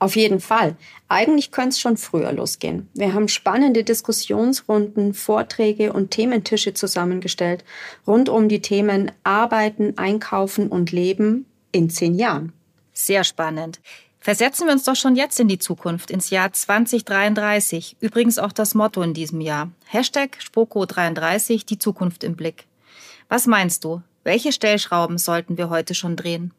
[0.00, 0.76] Auf jeden Fall.
[1.08, 2.88] Eigentlich könnte es schon früher losgehen.
[2.94, 7.64] Wir haben spannende Diskussionsrunden, Vorträge und Thementische zusammengestellt
[8.06, 12.52] rund um die Themen Arbeiten, Einkaufen und Leben in zehn Jahren.
[12.92, 13.80] Sehr spannend.
[14.20, 17.96] Versetzen wir uns doch schon jetzt in die Zukunft, ins Jahr 2033.
[18.00, 19.70] Übrigens auch das Motto in diesem Jahr.
[19.86, 22.66] Hashtag Spoko33, die Zukunft im Blick.
[23.28, 24.02] Was meinst du?
[24.24, 26.52] Welche Stellschrauben sollten wir heute schon drehen?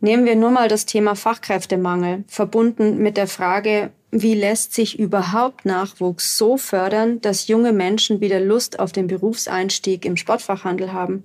[0.00, 5.66] Nehmen wir nur mal das Thema Fachkräftemangel, verbunden mit der Frage, wie lässt sich überhaupt
[5.66, 11.24] Nachwuchs so fördern, dass junge Menschen wieder Lust auf den Berufseinstieg im Sportfachhandel haben?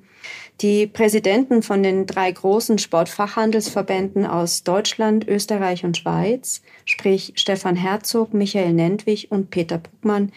[0.61, 8.33] Die Präsidenten von den drei großen Sportfachhandelsverbänden aus Deutschland, Österreich und Schweiz, sprich Stefan Herzog,
[8.33, 10.31] Michael Nentwich und Peter Bruckmann,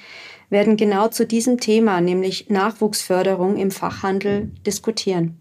[0.48, 5.38] werden genau zu diesem Thema, nämlich Nachwuchsförderung im Fachhandel, diskutieren.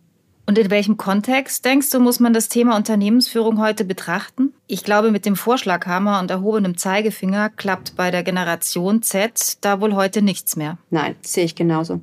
[0.50, 4.54] Und in welchem Kontext, denkst du, muss man das Thema Unternehmensführung heute betrachten?
[4.66, 9.94] Ich glaube, mit dem Vorschlaghammer und erhobenem Zeigefinger klappt bei der Generation Z da wohl
[9.94, 10.78] heute nichts mehr.
[10.90, 12.00] Nein, sehe ich genauso.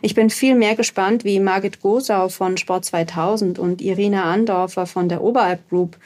[0.00, 5.08] Ich bin viel mehr gespannt, wie Margit Gosau von Sport 2000 und Irina Andorfer von
[5.08, 5.96] der Oberalp Group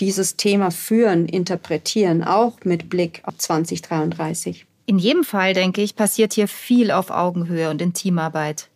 [0.00, 4.64] dieses Thema führen, interpretieren, auch mit Blick auf 2033.
[4.86, 8.70] In jedem Fall, denke ich, passiert hier viel auf Augenhöhe und in Teamarbeit.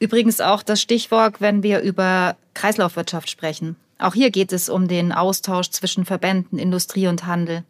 [0.00, 3.76] Übrigens auch das Stichwort, wenn wir über Kreislaufwirtschaft sprechen.
[3.98, 7.64] Auch hier geht es um den Austausch zwischen Verbänden, Industrie und Handel.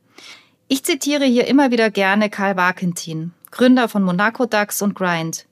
[0.68, 5.46] Ich zitiere hier immer wieder gerne Karl Barkentin, Gründer von Monaco DAX und Grind.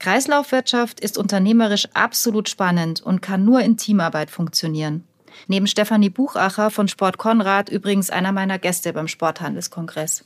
[0.00, 5.04] Kreislaufwirtschaft ist unternehmerisch absolut spannend und kann nur in Teamarbeit funktionieren.
[5.46, 10.24] Neben Stefanie Buchacher von Sport Konrad übrigens einer meiner Gäste beim Sporthandelskongress.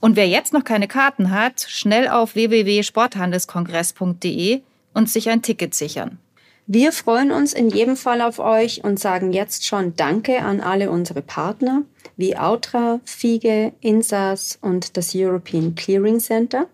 [0.00, 4.62] Und wer jetzt noch keine Karten hat, schnell auf www.sporthandelskongress.de
[4.94, 6.18] und sich ein Ticket sichern.
[6.66, 10.90] Wir freuen uns in jedem Fall auf euch und sagen jetzt schon Danke an alle
[10.90, 11.82] unsere Partner
[12.16, 16.68] wie Autra, Fiege, Insas und das European Clearing Center.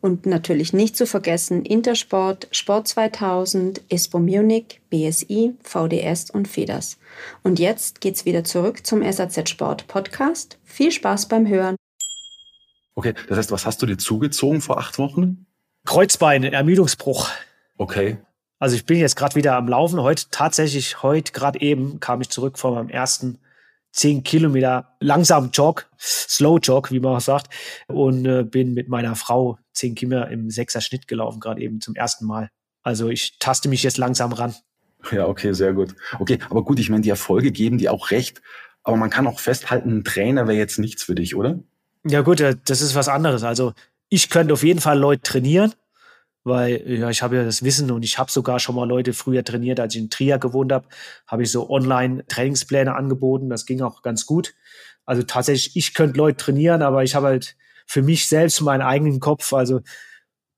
[0.00, 6.98] Und natürlich nicht zu vergessen Intersport, Sport 2000, ISPO Munich, BSI, VDS und FEDERS.
[7.42, 10.58] Und jetzt geht's wieder zurück zum SAZ Sport Podcast.
[10.64, 11.76] Viel Spaß beim Hören.
[12.94, 15.46] Okay, das heißt, was hast du dir zugezogen vor acht Wochen?
[15.84, 17.30] Kreuzbein, Ermüdungsbruch.
[17.76, 18.18] Okay.
[18.58, 20.00] Also ich bin jetzt gerade wieder am Laufen.
[20.00, 23.38] Heute tatsächlich, heute gerade eben kam ich zurück von meinem ersten
[23.92, 27.52] 10 Kilometer langsamen Jog, Slow Jog, wie man auch sagt,
[27.86, 31.94] und äh, bin mit meiner Frau 10 Kilometer im Sechser Schnitt gelaufen, gerade eben zum
[31.94, 32.50] ersten Mal.
[32.82, 34.54] Also ich taste mich jetzt langsam ran.
[35.12, 35.94] Ja, okay, sehr gut.
[36.18, 38.42] Okay, aber gut, ich meine, die Erfolge geben dir auch recht.
[38.82, 41.60] Aber man kann auch festhalten, ein Trainer wäre jetzt nichts für dich, oder?
[42.04, 43.42] Ja gut, äh, das ist was anderes.
[43.42, 43.72] Also
[44.08, 45.72] ich könnte auf jeden Fall Leute trainieren,
[46.44, 49.42] weil ja, ich habe ja das Wissen und ich habe sogar schon mal Leute früher
[49.42, 50.86] trainiert, als ich in Trier gewohnt habe,
[51.26, 53.48] habe ich so online Trainingspläne angeboten.
[53.48, 54.54] Das ging auch ganz gut.
[55.06, 59.20] Also tatsächlich, ich könnte Leute trainieren, aber ich habe halt für mich selbst meinen eigenen
[59.20, 59.52] Kopf.
[59.52, 59.80] Also,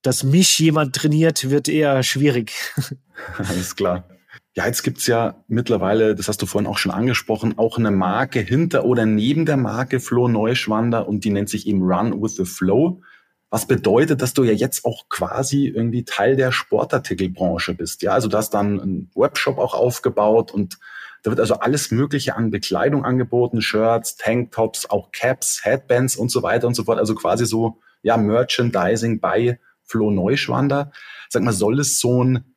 [0.02, 2.52] dass mich jemand trainiert, wird eher schwierig.
[3.38, 4.08] Alles klar.
[4.54, 8.40] Ja, jetzt gibt's ja mittlerweile, das hast du vorhin auch schon angesprochen, auch eine Marke
[8.40, 12.46] hinter oder neben der Marke Flo Neuschwander und die nennt sich eben Run with the
[12.46, 13.02] Flow.
[13.56, 18.02] Was bedeutet, dass du ja jetzt auch quasi irgendwie Teil der Sportartikelbranche bist.
[18.02, 20.78] Ja, also du hast dann einen Webshop auch aufgebaut und
[21.22, 26.42] da wird also alles Mögliche an Bekleidung angeboten, Shirts, Tanktops, auch Caps, Headbands und so
[26.42, 26.98] weiter und so fort.
[26.98, 30.92] Also quasi so, ja, Merchandising bei Flo Neuschwander.
[31.30, 32.54] Sag mal, soll es so ein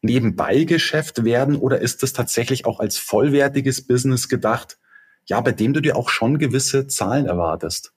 [0.00, 4.78] Nebenbeigeschäft werden oder ist das tatsächlich auch als vollwertiges Business gedacht,
[5.26, 7.92] ja, bei dem du dir auch schon gewisse Zahlen erwartest?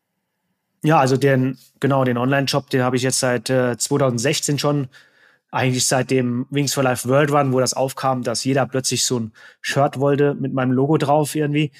[0.83, 4.89] Ja, also den, genau, den Online-Shop, den habe ich jetzt seit äh, 2016 schon,
[5.49, 9.19] eigentlich seit dem Wings for Life World Run, wo das aufkam, dass jeder plötzlich so
[9.19, 11.71] ein Shirt wollte mit meinem Logo drauf irgendwie.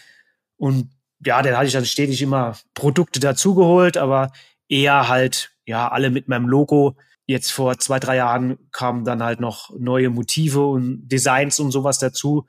[0.58, 0.92] Und
[1.26, 4.32] ja, dann hatte ich dann stetig immer Produkte dazugeholt, aber
[4.70, 6.96] eher halt, ja, alle mit meinem Logo.
[7.26, 11.98] Jetzt vor zwei, drei Jahren kamen dann halt noch neue Motive und Designs und sowas
[12.00, 12.46] dazu.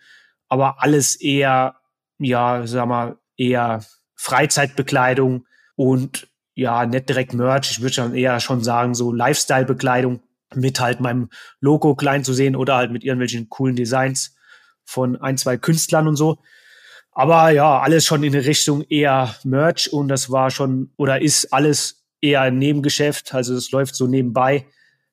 [0.48, 1.76] Aber alles eher,
[2.18, 8.62] ja, sag mal, eher Freizeitbekleidung und ja, nicht direkt Merch, ich würde schon eher schon
[8.62, 10.20] sagen, so Lifestyle-Bekleidung
[10.54, 11.28] mit halt meinem
[11.60, 14.36] Logo klein zu sehen oder halt mit irgendwelchen coolen Designs
[14.84, 16.38] von ein, zwei Künstlern und so.
[17.10, 22.04] Aber ja, alles schon in Richtung eher Merch und das war schon oder ist alles
[22.20, 23.34] eher ein Nebengeschäft.
[23.34, 24.66] Also es läuft so nebenbei.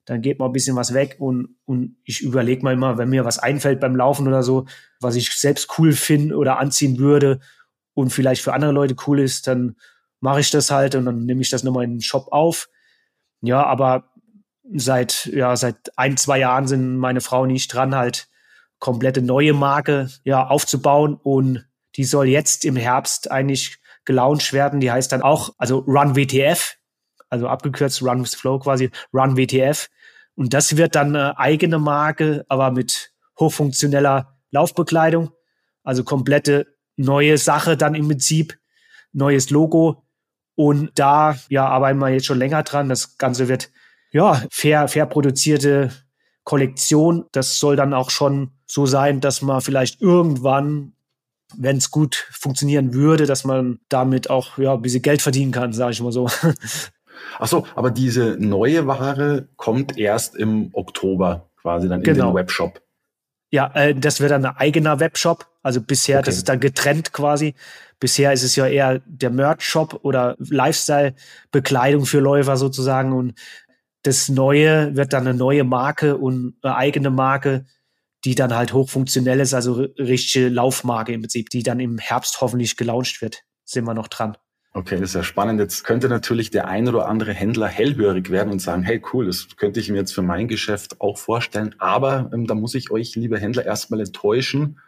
[0.06, 3.23] Dann geht mal ein bisschen was weg und, und ich überlege mal immer, wenn mir
[3.23, 4.65] was einfällt beim Laufen oder so,
[4.99, 7.39] was ich selbst cool finde oder anziehen würde
[7.93, 9.75] und vielleicht für andere Leute cool ist, dann
[10.21, 12.69] mache ich das halt und dann nehme ich das nochmal in den Shop auf.
[13.41, 14.12] Ja, aber
[14.73, 18.29] seit, ja, seit ein, zwei Jahren sind meine Frau und ich dran, halt
[18.79, 24.79] komplette neue Marke ja, aufzubauen und die soll jetzt im Herbst eigentlich gelauncht werden.
[24.79, 26.77] Die heißt dann auch, also Run WTF,
[27.29, 29.89] also abgekürzt Run with Flow quasi, Run WTF.
[30.36, 35.31] Und das wird dann eine eigene Marke, aber mit hochfunktioneller Laufbekleidung.
[35.84, 38.57] Also komplette neue Sache dann im Prinzip,
[39.12, 40.03] neues Logo,
[40.62, 42.88] und da ja, arbeiten wir jetzt schon länger dran.
[42.88, 43.71] Das Ganze wird
[44.12, 45.89] ja fair, fair produzierte
[46.43, 47.26] Kollektion.
[47.32, 50.93] Das soll dann auch schon so sein, dass man vielleicht irgendwann,
[51.58, 55.74] wenn es gut funktionieren würde, dass man damit auch ja ein bisschen Geld verdienen kann,
[55.74, 56.30] sage ich mal so.
[57.39, 62.12] Ach so, aber diese neue Ware kommt erst im Oktober quasi dann genau.
[62.12, 62.36] in den genau.
[62.36, 62.84] Webshop.
[63.50, 65.47] Ja, äh, das wird dann ein eigener Webshop.
[65.63, 66.26] Also bisher, okay.
[66.28, 67.56] das ist dann getrennt quasi.
[68.01, 73.13] Bisher ist es ja eher der Merch-Shop oder Lifestyle-Bekleidung für Läufer sozusagen.
[73.13, 73.35] Und
[74.01, 77.67] das Neue wird dann eine neue Marke und eine eigene Marke,
[78.25, 82.75] die dann halt hochfunktionell ist, also richtige Laufmarke im Prinzip, die dann im Herbst hoffentlich
[82.75, 83.43] gelauncht wird.
[83.65, 84.35] Sind wir noch dran.
[84.73, 85.59] Okay, das ist ja spannend.
[85.59, 89.47] Jetzt könnte natürlich der ein oder andere Händler hellhörig werden und sagen, hey cool, das
[89.57, 91.75] könnte ich mir jetzt für mein Geschäft auch vorstellen.
[91.77, 94.79] Aber ähm, da muss ich euch, liebe Händler, erstmal enttäuschen.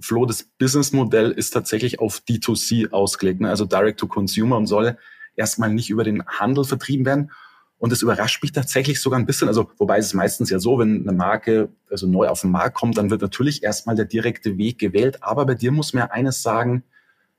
[0.00, 3.50] Flo, das Businessmodell ist tatsächlich auf D2C ausgelegt, ne?
[3.50, 4.96] also Direct to Consumer und soll
[5.36, 7.30] erstmal nicht über den Handel vertrieben werden.
[7.78, 9.46] Und das überrascht mich tatsächlich sogar ein bisschen.
[9.46, 12.74] Also, wobei es ist meistens ja so, wenn eine Marke also neu auf den Markt
[12.76, 15.22] kommt, dann wird natürlich erstmal der direkte Weg gewählt.
[15.22, 16.82] Aber bei dir muss mir eines sagen,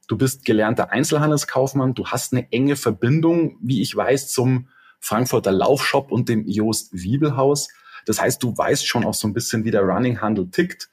[0.07, 4.69] du bist gelernter Einzelhandelskaufmann, du hast eine enge Verbindung, wie ich weiß, zum
[5.01, 7.67] Frankfurter Laufshop und dem Joost Wiebelhaus.
[8.05, 10.89] Das heißt, du weißt schon auch so ein bisschen, wie der Running-Handel tickt.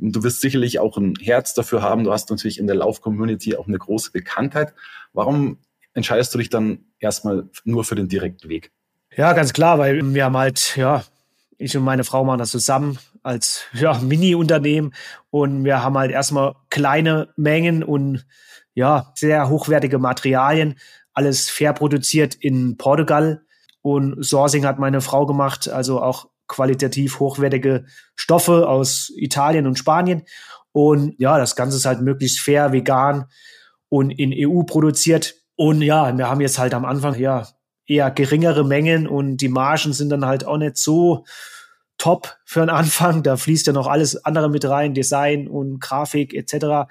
[0.00, 2.04] Du wirst sicherlich auch ein Herz dafür haben.
[2.04, 4.74] Du hast natürlich in der Lauf-Community auch eine große Bekanntheit.
[5.12, 5.58] Warum
[5.92, 8.72] entscheidest du dich dann erstmal nur für den direkten Weg?
[9.16, 11.04] Ja, ganz klar, weil wir haben halt, ja,
[11.58, 14.94] ich und meine Frau machen das zusammen als ja, Mini-Unternehmen
[15.30, 18.24] und wir haben halt erstmal kleine Mengen und
[18.72, 20.78] ja, sehr hochwertige Materialien,
[21.12, 23.42] alles fair produziert in Portugal
[23.82, 27.84] und Sourcing hat meine Frau gemacht, also auch qualitativ hochwertige
[28.16, 30.24] Stoffe aus Italien und Spanien.
[30.72, 33.26] Und ja, das Ganze ist halt möglichst fair, vegan
[33.88, 35.36] und in EU produziert.
[35.54, 37.46] Und ja, wir haben jetzt halt am Anfang ja
[37.86, 41.24] eher geringere Mengen und die Margen sind dann halt auch nicht so
[41.98, 43.22] top für den Anfang.
[43.22, 46.90] Da fließt ja noch alles andere mit rein, Design und Grafik etc.,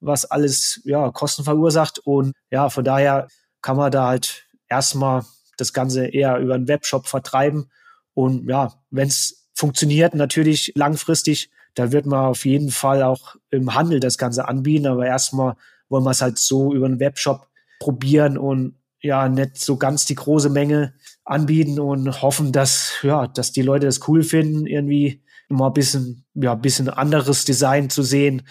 [0.00, 1.98] was alles ja Kosten verursacht.
[1.98, 3.26] Und ja, von daher
[3.62, 5.24] kann man da halt erstmal
[5.56, 7.70] das Ganze eher über einen Webshop vertreiben
[8.14, 13.74] und ja, wenn es funktioniert, natürlich langfristig, da wird man auf jeden Fall auch im
[13.74, 14.86] Handel das Ganze anbieten.
[14.86, 15.56] Aber erstmal
[15.88, 17.48] wollen wir es halt so über einen Webshop
[17.78, 20.94] probieren und ja nicht so ganz die große Menge
[21.24, 26.24] anbieten und hoffen, dass ja, dass die Leute das cool finden, irgendwie mal ein bisschen
[26.34, 28.42] ja, ein bisschen anderes Design zu sehen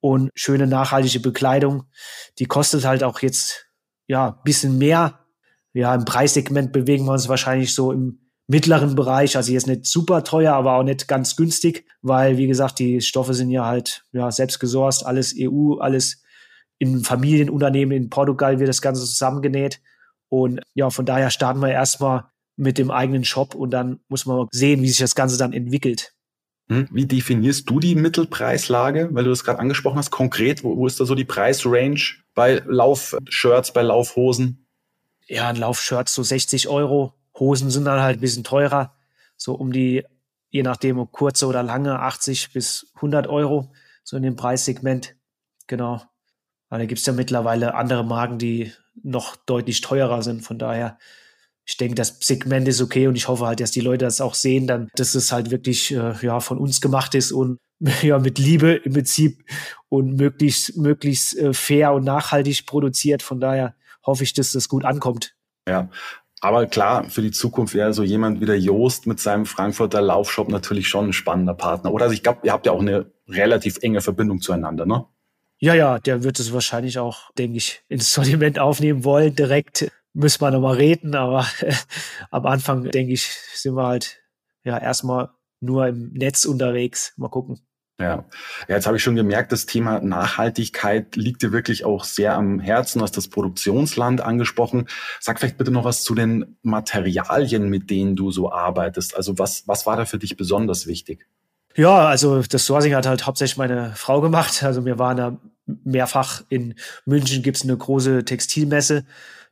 [0.00, 1.84] und schöne nachhaltige Bekleidung.
[2.38, 3.66] Die kostet halt auch jetzt
[4.06, 5.20] ja ein bisschen mehr.
[5.72, 10.22] Ja, im Preissegment bewegen wir uns wahrscheinlich so im mittleren Bereich, also jetzt nicht super
[10.24, 14.30] teuer, aber auch nicht ganz günstig, weil wie gesagt, die Stoffe sind ja halt ja
[14.30, 16.22] selbst gesourced, alles EU, alles
[16.78, 19.80] in Familienunternehmen in Portugal wird das Ganze zusammengenäht
[20.28, 22.24] und ja, von daher starten wir erstmal
[22.56, 26.14] mit dem eigenen Shop und dann muss man sehen, wie sich das Ganze dann entwickelt.
[26.68, 30.10] Hm, wie definierst du die Mittelpreislage, weil du das gerade angesprochen hast?
[30.10, 34.66] Konkret, wo, wo ist da so die Preisrange bei Laufshirts, bei Laufhosen?
[35.28, 37.14] Ja, ein Laufshirt so 60 Euro.
[37.38, 38.94] Hosen sind dann halt ein bisschen teurer,
[39.36, 40.04] so um die,
[40.50, 43.72] je nachdem, ob kurze oder lange, 80 bis 100 Euro,
[44.04, 45.16] so in dem Preissegment.
[45.66, 46.02] Genau.
[46.68, 48.72] Aber da gibt's ja mittlerweile andere Marken, die
[49.02, 50.42] noch deutlich teurer sind.
[50.42, 50.98] Von daher,
[51.64, 54.34] ich denke, das Segment ist okay und ich hoffe halt, dass die Leute das auch
[54.34, 57.58] sehen, dann, dass es halt wirklich äh, ja von uns gemacht ist und
[58.02, 59.44] ja mit Liebe im Prinzip
[59.88, 63.22] und möglichst möglichst äh, fair und nachhaltig produziert.
[63.22, 65.34] Von daher hoffe ich, dass das gut ankommt.
[65.68, 65.90] Ja,
[66.46, 70.48] aber klar, für die Zukunft wäre so jemand wie der Joost mit seinem Frankfurter Laufshop
[70.48, 71.92] natürlich schon ein spannender Partner.
[71.92, 75.06] Oder also ich glaube, ihr habt ja auch eine relativ enge Verbindung zueinander, ne?
[75.58, 79.34] Ja, ja, der wird es wahrscheinlich auch, denke ich, ins Sortiment aufnehmen wollen.
[79.34, 81.46] Direkt müssen wir nochmal reden, aber
[82.30, 84.18] am Anfang, denke ich, sind wir halt
[84.62, 85.30] ja erstmal
[85.60, 87.12] nur im Netz unterwegs.
[87.16, 87.60] Mal gucken.
[87.98, 88.26] Ja.
[88.68, 93.00] jetzt habe ich schon gemerkt, das Thema Nachhaltigkeit liegt dir wirklich auch sehr am Herzen.
[93.00, 94.86] Hast das Produktionsland angesprochen.
[95.18, 99.16] Sag vielleicht bitte noch was zu den Materialien, mit denen du so arbeitest.
[99.16, 101.26] Also was, was war da für dich besonders wichtig?
[101.74, 104.62] Ja, also das Sourcing hat halt hauptsächlich meine Frau gemacht.
[104.62, 106.74] Also wir waren da mehrfach in
[107.06, 109.04] München gibt's eine große Textilmesse.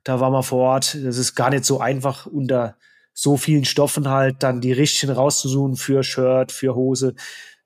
[0.04, 0.98] Da waren wir vor Ort.
[1.02, 2.76] Das ist gar nicht so einfach unter
[3.14, 7.14] so vielen Stoffen halt dann die richtigen rauszusuchen für Shirt, für Hose.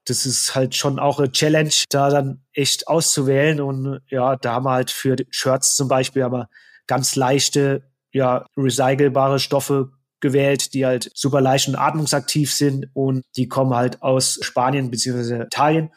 [0.08, 3.60] Das ist halt schon auch eine Challenge, da dann echt auszuwählen.
[3.60, 6.48] Und ja, da haben wir halt für Shirts zum Beispiel haben wir
[6.86, 13.48] ganz leichte, ja, recycelbare Stoffe gewählt, die halt super leicht und atmungsaktiv sind und die
[13.48, 15.90] kommen halt aus Spanien beziehungsweise Italien.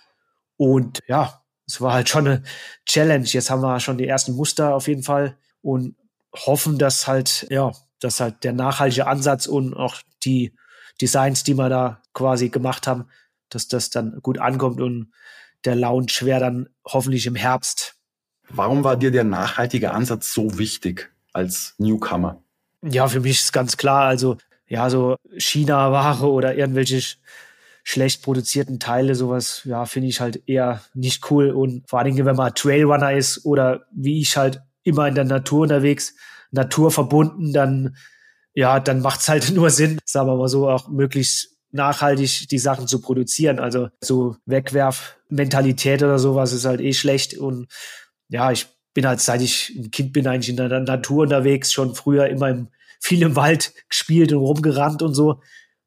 [0.58, 2.44] Und ja, es war halt schon eine
[2.86, 3.26] Challenge.
[3.26, 5.96] Jetzt haben wir schon die ersten Muster auf jeden Fall und
[6.36, 10.56] hoffen, dass halt, ja, dass halt der nachhaltige Ansatz und auch die
[11.02, 13.08] Designs, die wir da quasi gemacht haben,
[13.56, 15.12] dass das dann gut ankommt und
[15.66, 17.96] der Launch wäre dann hoffentlich im Herbst.
[18.50, 22.44] Warum war dir der nachhaltige Ansatz so wichtig als Newcomer?
[22.84, 24.38] Ja, für mich ist ganz klar, also
[24.68, 27.18] ja, so China-Ware oder irgendwelche
[27.84, 31.52] schlecht produzierten Teile, sowas, ja, finde ich halt eher nicht cool.
[31.52, 35.26] Und vor allen Dingen, wenn man Trailrunner ist oder wie ich halt immer in der
[35.26, 36.16] Natur unterwegs,
[36.52, 37.96] naturverbunden, dann,
[38.54, 42.88] ja, dann macht's halt nur Sinn, sagen wir mal so, auch möglichst nachhaltig die Sachen
[42.88, 43.60] zu produzieren.
[43.60, 47.38] Also so Wegwerfmentalität oder sowas ist halt eh schlecht.
[47.38, 47.68] Und
[48.30, 51.96] ja, ich bin halt, seit ich ein Kind bin, eigentlich in der Natur unterwegs, schon
[51.96, 52.68] früher immer im,
[53.00, 55.42] viel im Wald gespielt und rumgerannt und so.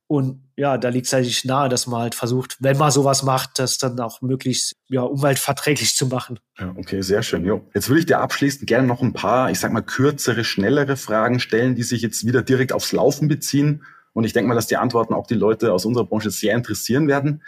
[0.06, 3.58] Und ja, da liegt es eigentlich nahe, dass man halt versucht, wenn man sowas macht,
[3.58, 6.38] das dann auch möglichst ja, umweltverträglich zu machen.
[6.58, 7.44] Ja, okay, sehr schön.
[7.44, 7.66] Jo.
[7.74, 11.40] Jetzt würde ich dir abschließend gerne noch ein paar, ich sag mal, kürzere, schnellere Fragen
[11.40, 13.84] stellen, die sich jetzt wieder direkt aufs Laufen beziehen.
[14.14, 17.08] Und ich denke mal, dass die Antworten auch die Leute aus unserer Branche sehr interessieren
[17.08, 17.42] werden.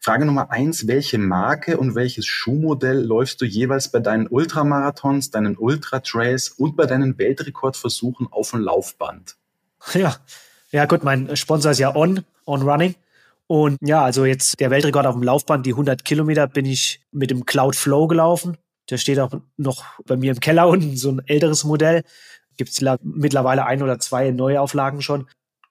[0.00, 5.56] Frage Nummer eins, welche Marke und welches Schuhmodell läufst du jeweils bei deinen Ultramarathons, deinen
[5.56, 9.36] Ultratrails und bei deinen Weltrekordversuchen auf dem Laufband?
[9.94, 10.16] Ja,
[10.70, 12.94] ja gut, mein Sponsor ist ja On, On Running.
[13.48, 17.30] Und ja, also jetzt der Weltrekord auf dem Laufband, die 100 Kilometer bin ich mit
[17.30, 18.56] dem Cloud Flow gelaufen.
[18.90, 22.04] Der steht auch noch bei mir im Keller unten, so ein älteres Modell.
[22.56, 25.26] Gibt es mittlerweile ein oder zwei Neuauflagen schon.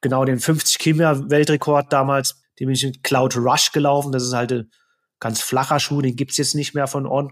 [0.08, 4.12] Genau den 50 Kilometer Weltrekord damals den bin ich in Cloud Rush gelaufen.
[4.12, 4.72] Das ist halt ein
[5.20, 7.32] ganz flacher Schuh, den gibt's jetzt nicht mehr von On.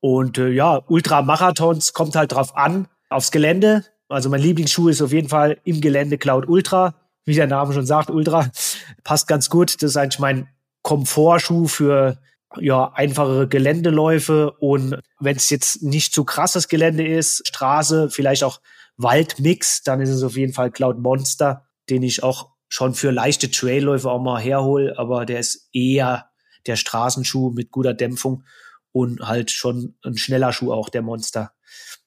[0.00, 3.84] Und äh, ja, Ultramarathons kommt halt drauf an, aufs Gelände.
[4.08, 6.94] Also mein Lieblingsschuh ist auf jeden Fall im Gelände Cloud Ultra.
[7.24, 8.50] Wie der Name schon sagt, Ultra
[9.04, 9.82] passt ganz gut.
[9.82, 10.48] Das ist eigentlich mein
[10.82, 12.18] Komfortschuh für
[12.58, 14.52] ja, einfachere Geländeläufe.
[14.52, 18.60] Und wenn es jetzt nicht zu krasses Gelände ist, Straße, vielleicht auch
[18.96, 23.50] Waldmix, dann ist es auf jeden Fall Cloud Monster, den ich auch schon für leichte
[23.50, 26.30] Trailläufe auch mal herhole, aber der ist eher
[26.66, 28.44] der Straßenschuh mit guter Dämpfung
[28.92, 31.52] und halt schon ein schneller Schuh auch, der Monster.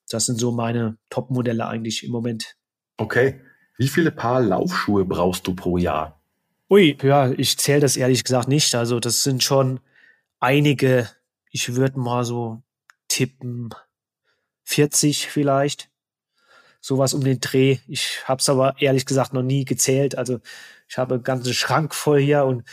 [0.09, 2.57] Das sind so meine Top-Modelle eigentlich im Moment.
[2.97, 3.41] Okay.
[3.77, 6.21] Wie viele Paar Laufschuhe brauchst du pro Jahr?
[6.69, 8.75] Ui, ja, ich zähle das ehrlich gesagt nicht.
[8.75, 9.79] Also das sind schon
[10.39, 11.09] einige,
[11.49, 12.61] ich würde mal so
[13.07, 13.69] tippen,
[14.63, 15.88] 40 vielleicht.
[16.81, 17.77] Sowas um den Dreh.
[17.87, 20.17] Ich habe es aber ehrlich gesagt noch nie gezählt.
[20.17, 20.39] Also
[20.87, 22.63] ich habe einen ganzen Schrank voll hier und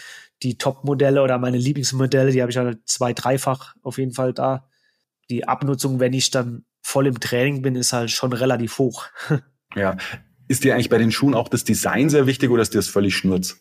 [0.43, 4.69] die Top-Modelle oder meine Lieblingsmodelle, die habe ich halt zwei, dreifach auf jeden Fall da.
[5.31, 9.07] Die Abnutzung, wenn ich dann voll im Training bin, ist halt schon relativ hoch.
[9.75, 9.97] Ja.
[10.49, 12.89] Ist dir eigentlich bei den Schuhen auch das Design sehr wichtig oder ist dir das
[12.89, 13.61] völlig schnurz?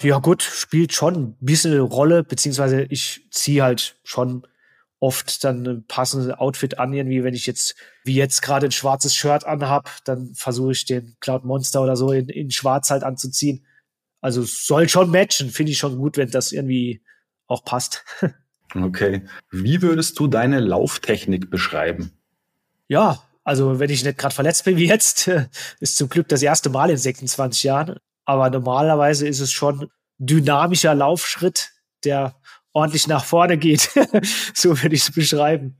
[0.00, 4.46] Ja gut, spielt schon ein bisschen eine Rolle, beziehungsweise ich ziehe halt schon
[5.00, 7.74] oft dann ein passendes Outfit an, irgendwie wenn ich jetzt,
[8.04, 12.12] wie jetzt gerade ein schwarzes Shirt anhab, dann versuche ich den Cloud Monster oder so
[12.12, 13.66] in, in schwarz halt anzuziehen.
[14.20, 17.02] Also soll schon matchen, finde ich schon gut, wenn das irgendwie
[17.46, 18.04] auch passt.
[18.72, 19.22] Okay.
[19.50, 22.12] Wie würdest du deine Lauftechnik beschreiben?
[22.86, 25.28] Ja, also wenn ich nicht gerade verletzt bin wie jetzt,
[25.80, 27.96] ist zum Glück das erste Mal in 26 Jahren.
[28.24, 31.72] Aber normalerweise ist es schon dynamischer Laufschritt,
[32.04, 32.36] der
[32.72, 33.90] ordentlich nach vorne geht.
[34.54, 35.76] so würde ich es beschreiben.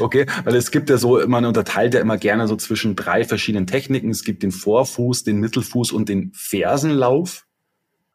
[0.00, 3.66] Okay, weil es gibt ja so, man unterteilt ja immer gerne so zwischen drei verschiedenen
[3.66, 4.10] Techniken.
[4.10, 7.46] Es gibt den Vorfuß, den Mittelfuß und den Fersenlauf.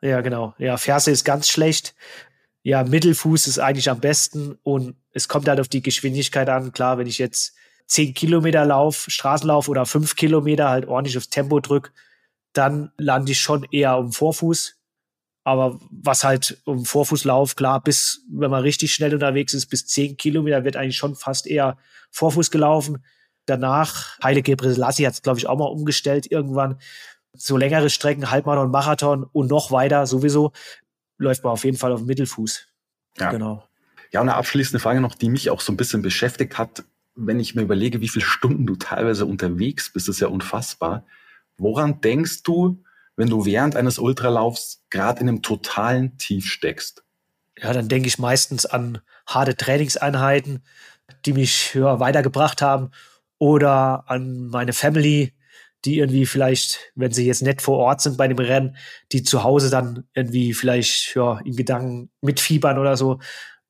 [0.02, 0.54] Ja, genau.
[0.58, 1.96] Ja, Ferse ist ganz schlecht.
[2.64, 6.72] Ja, Mittelfuß ist eigentlich am besten und es kommt halt auf die Geschwindigkeit an.
[6.72, 7.54] Klar, wenn ich jetzt
[7.86, 11.92] zehn Kilometer Lauf, Straßenlauf oder fünf Kilometer halt ordentlich aufs Tempo drück,
[12.54, 14.78] dann lande ich schon eher um Vorfuß.
[15.44, 20.16] Aber was halt um Vorfußlauf, klar, bis, wenn man richtig schnell unterwegs ist, bis zehn
[20.16, 21.78] Kilometer wird eigentlich schon fast eher
[22.12, 23.04] Vorfuß gelaufen.
[23.46, 26.80] Danach, Heile Gebrselassie hat es, glaube ich, auch mal umgestellt irgendwann.
[27.34, 30.54] So längere Strecken, Halbmarathon, Marathon und noch weiter sowieso,
[31.18, 32.68] läuft man auf jeden Fall auf Mittelfuß.
[33.18, 33.32] Ja.
[33.32, 33.68] Genau.
[34.12, 36.84] Ja, und eine abschließende Frage noch, die mich auch so ein bisschen beschäftigt hat,
[37.16, 41.06] wenn ich mir überlege, wie viele Stunden du teilweise unterwegs bist, ist ja unfassbar.
[41.58, 42.84] Woran denkst du,
[43.16, 47.04] wenn du während eines Ultralaufs gerade in einem totalen Tief steckst?
[47.58, 50.64] Ja, dann denke ich meistens an harte Trainingseinheiten,
[51.26, 52.92] die mich ja, weitergebracht haben
[53.38, 55.34] oder an meine Family,
[55.86, 58.78] die irgendwie vielleicht, wenn sie jetzt nicht vor Ort sind bei dem Rennen,
[59.12, 63.20] die zu Hause dann irgendwie vielleicht ja, in Gedanken mitfiebern oder so.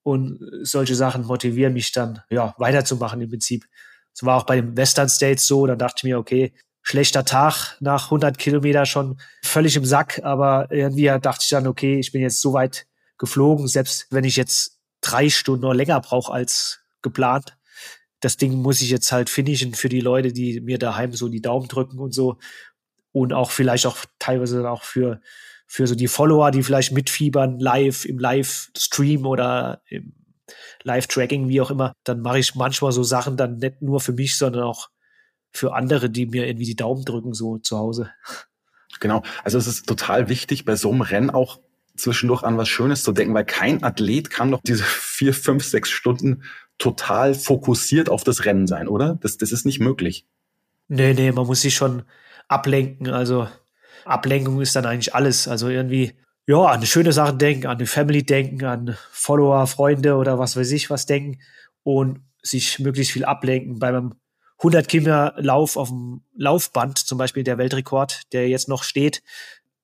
[0.03, 3.65] Und solche Sachen motivieren mich dann, ja, weiterzumachen im Prinzip.
[4.13, 6.53] Es war auch bei den Western States so, dann dachte ich mir, okay,
[6.83, 11.97] schlechter Tag nach 100 Kilometer schon völlig im Sack, aber irgendwie dachte ich dann, okay,
[11.97, 12.85] ich bin jetzt so weit
[13.17, 17.57] geflogen, selbst wenn ich jetzt drei Stunden oder länger brauche als geplant.
[18.19, 21.41] Das Ding muss ich jetzt halt finishen für die Leute, die mir daheim so die
[21.41, 22.37] Daumen drücken und so.
[23.11, 25.21] Und auch vielleicht auch teilweise auch für,
[25.67, 30.13] für so die Follower, die vielleicht mitfiebern, live, im Livestream oder im
[30.83, 31.93] Live-Tracking, wie auch immer.
[32.03, 34.89] Dann mache ich manchmal so Sachen dann nicht nur für mich, sondern auch
[35.53, 38.11] für andere, die mir irgendwie die Daumen drücken, so zu Hause.
[38.99, 39.23] Genau.
[39.43, 41.59] Also es ist total wichtig, bei so einem Rennen auch
[41.95, 45.89] zwischendurch an was Schönes zu denken, weil kein Athlet kann doch diese vier, fünf, sechs
[45.89, 46.43] Stunden
[46.77, 49.17] total fokussiert auf das Rennen sein, oder?
[49.21, 50.25] Das, das ist nicht möglich.
[50.87, 52.03] Nee, nee, man muss sich schon
[52.47, 53.09] ablenken.
[53.09, 53.47] Also
[54.05, 55.47] Ablenkung ist dann eigentlich alles.
[55.47, 56.13] Also irgendwie,
[56.47, 60.71] ja, an schöne Sachen denken, an die Family denken, an Follower, Freunde oder was weiß
[60.71, 61.39] ich was denken
[61.83, 63.79] und sich möglichst viel ablenken.
[63.79, 64.15] Beim
[64.63, 69.21] 100 Kilometer Lauf auf dem Laufband, zum Beispiel der Weltrekord, der jetzt noch steht,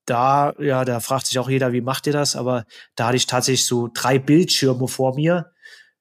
[0.05, 2.35] da, ja, da fragt sich auch jeder, wie macht ihr das?
[2.35, 2.65] Aber
[2.95, 5.51] da hatte ich tatsächlich so drei Bildschirme vor mir,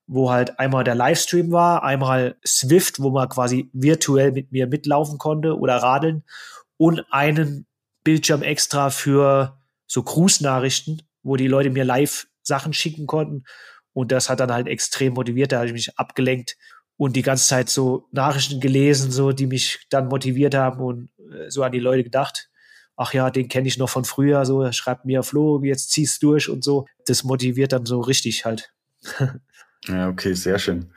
[0.07, 5.19] wo halt einmal der Livestream war, einmal Swift, wo man quasi virtuell mit mir mitlaufen
[5.19, 6.25] konnte oder radeln
[6.79, 7.67] und einen
[8.05, 13.45] Bildschirm extra für so Grußnachrichten, wo die Leute mir live Sachen schicken konnten.
[13.93, 15.53] Und das hat dann halt extrem motiviert.
[15.53, 16.57] Da habe ich mich abgelenkt
[16.99, 21.49] und die ganze Zeit so Nachrichten gelesen, so die mich dann motiviert haben und äh,
[21.49, 22.51] so an die Leute gedacht.
[22.97, 26.51] Ach ja, den kenne ich noch von früher, so schreibt mir Flo, jetzt zieh's durch
[26.51, 26.87] und so.
[27.07, 28.75] Das motiviert dann so richtig halt.
[29.87, 30.91] ja, okay, sehr schön.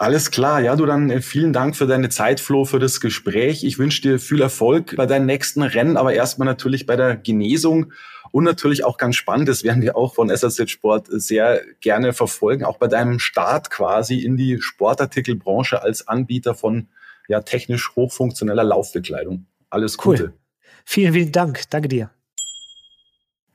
[0.00, 3.62] Alles klar, ja, du dann äh, vielen Dank für deine Zeit, Flo, für das Gespräch.
[3.62, 7.92] Ich wünsche dir viel Erfolg bei deinen nächsten Rennen, aber erstmal natürlich bei der Genesung
[8.30, 12.64] und natürlich auch ganz spannend, das werden wir auch von SAZ Sport sehr gerne verfolgen,
[12.64, 16.88] auch bei deinem Start quasi in die Sportartikelbranche als Anbieter von
[17.28, 19.46] ja, technisch hochfunktioneller Laufbekleidung.
[19.70, 20.24] Alles Gute.
[20.24, 20.32] Cool.
[20.84, 21.68] Vielen, vielen Dank.
[21.70, 22.10] Danke dir.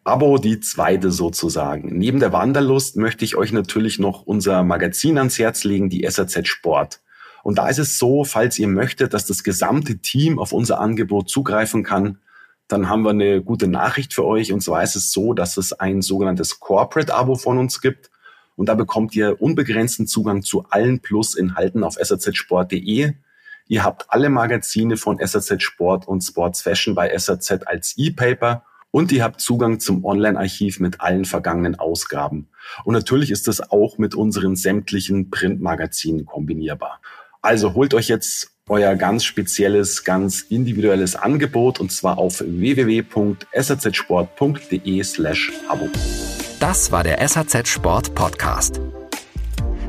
[0.03, 1.97] Abo die zweite sozusagen.
[1.97, 6.47] Neben der Wanderlust möchte ich euch natürlich noch unser Magazin ans Herz legen, die SAZ
[6.47, 7.01] Sport.
[7.41, 11.29] Und da ist es so, falls ihr möchtet, dass das gesamte Team auf unser Angebot
[11.29, 12.19] zugreifen kann,
[12.73, 14.51] dann haben wir eine gute Nachricht für euch.
[14.51, 18.09] Und zwar ist es so, dass es ein sogenanntes Corporate-Abo von uns gibt.
[18.55, 23.13] Und da bekommt ihr unbegrenzten Zugang zu allen Plus-Inhalten auf sazsport.de.
[23.67, 29.11] Ihr habt alle Magazine von SAZ Sport und Sports Fashion bei SAZ als E-Paper und
[29.11, 32.49] ihr habt Zugang zum Online-Archiv mit allen vergangenen Ausgaben.
[32.83, 37.01] Und natürlich ist das auch mit unseren sämtlichen Printmagazinen kombinierbar.
[37.41, 45.51] Also holt euch jetzt euer ganz spezielles, ganz individuelles Angebot und zwar auf www.sazsport.de slash
[45.67, 45.87] Abo.
[46.59, 48.81] Das war der SAZ Sport Podcast.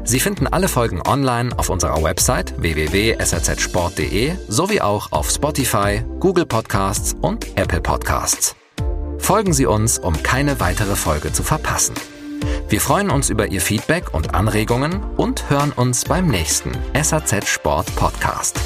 [0.02, 7.16] Sie finden alle Folgen online auf unserer Website www.sazsport.de sowie auch auf Spotify, Google Podcasts
[7.22, 8.54] und Apple Podcasts.
[9.18, 11.94] Folgen Sie uns, um keine weitere Folge zu verpassen.
[12.68, 17.94] Wir freuen uns über Ihr Feedback und Anregungen und hören uns beim nächsten SAZ Sport
[17.96, 18.60] Podcast.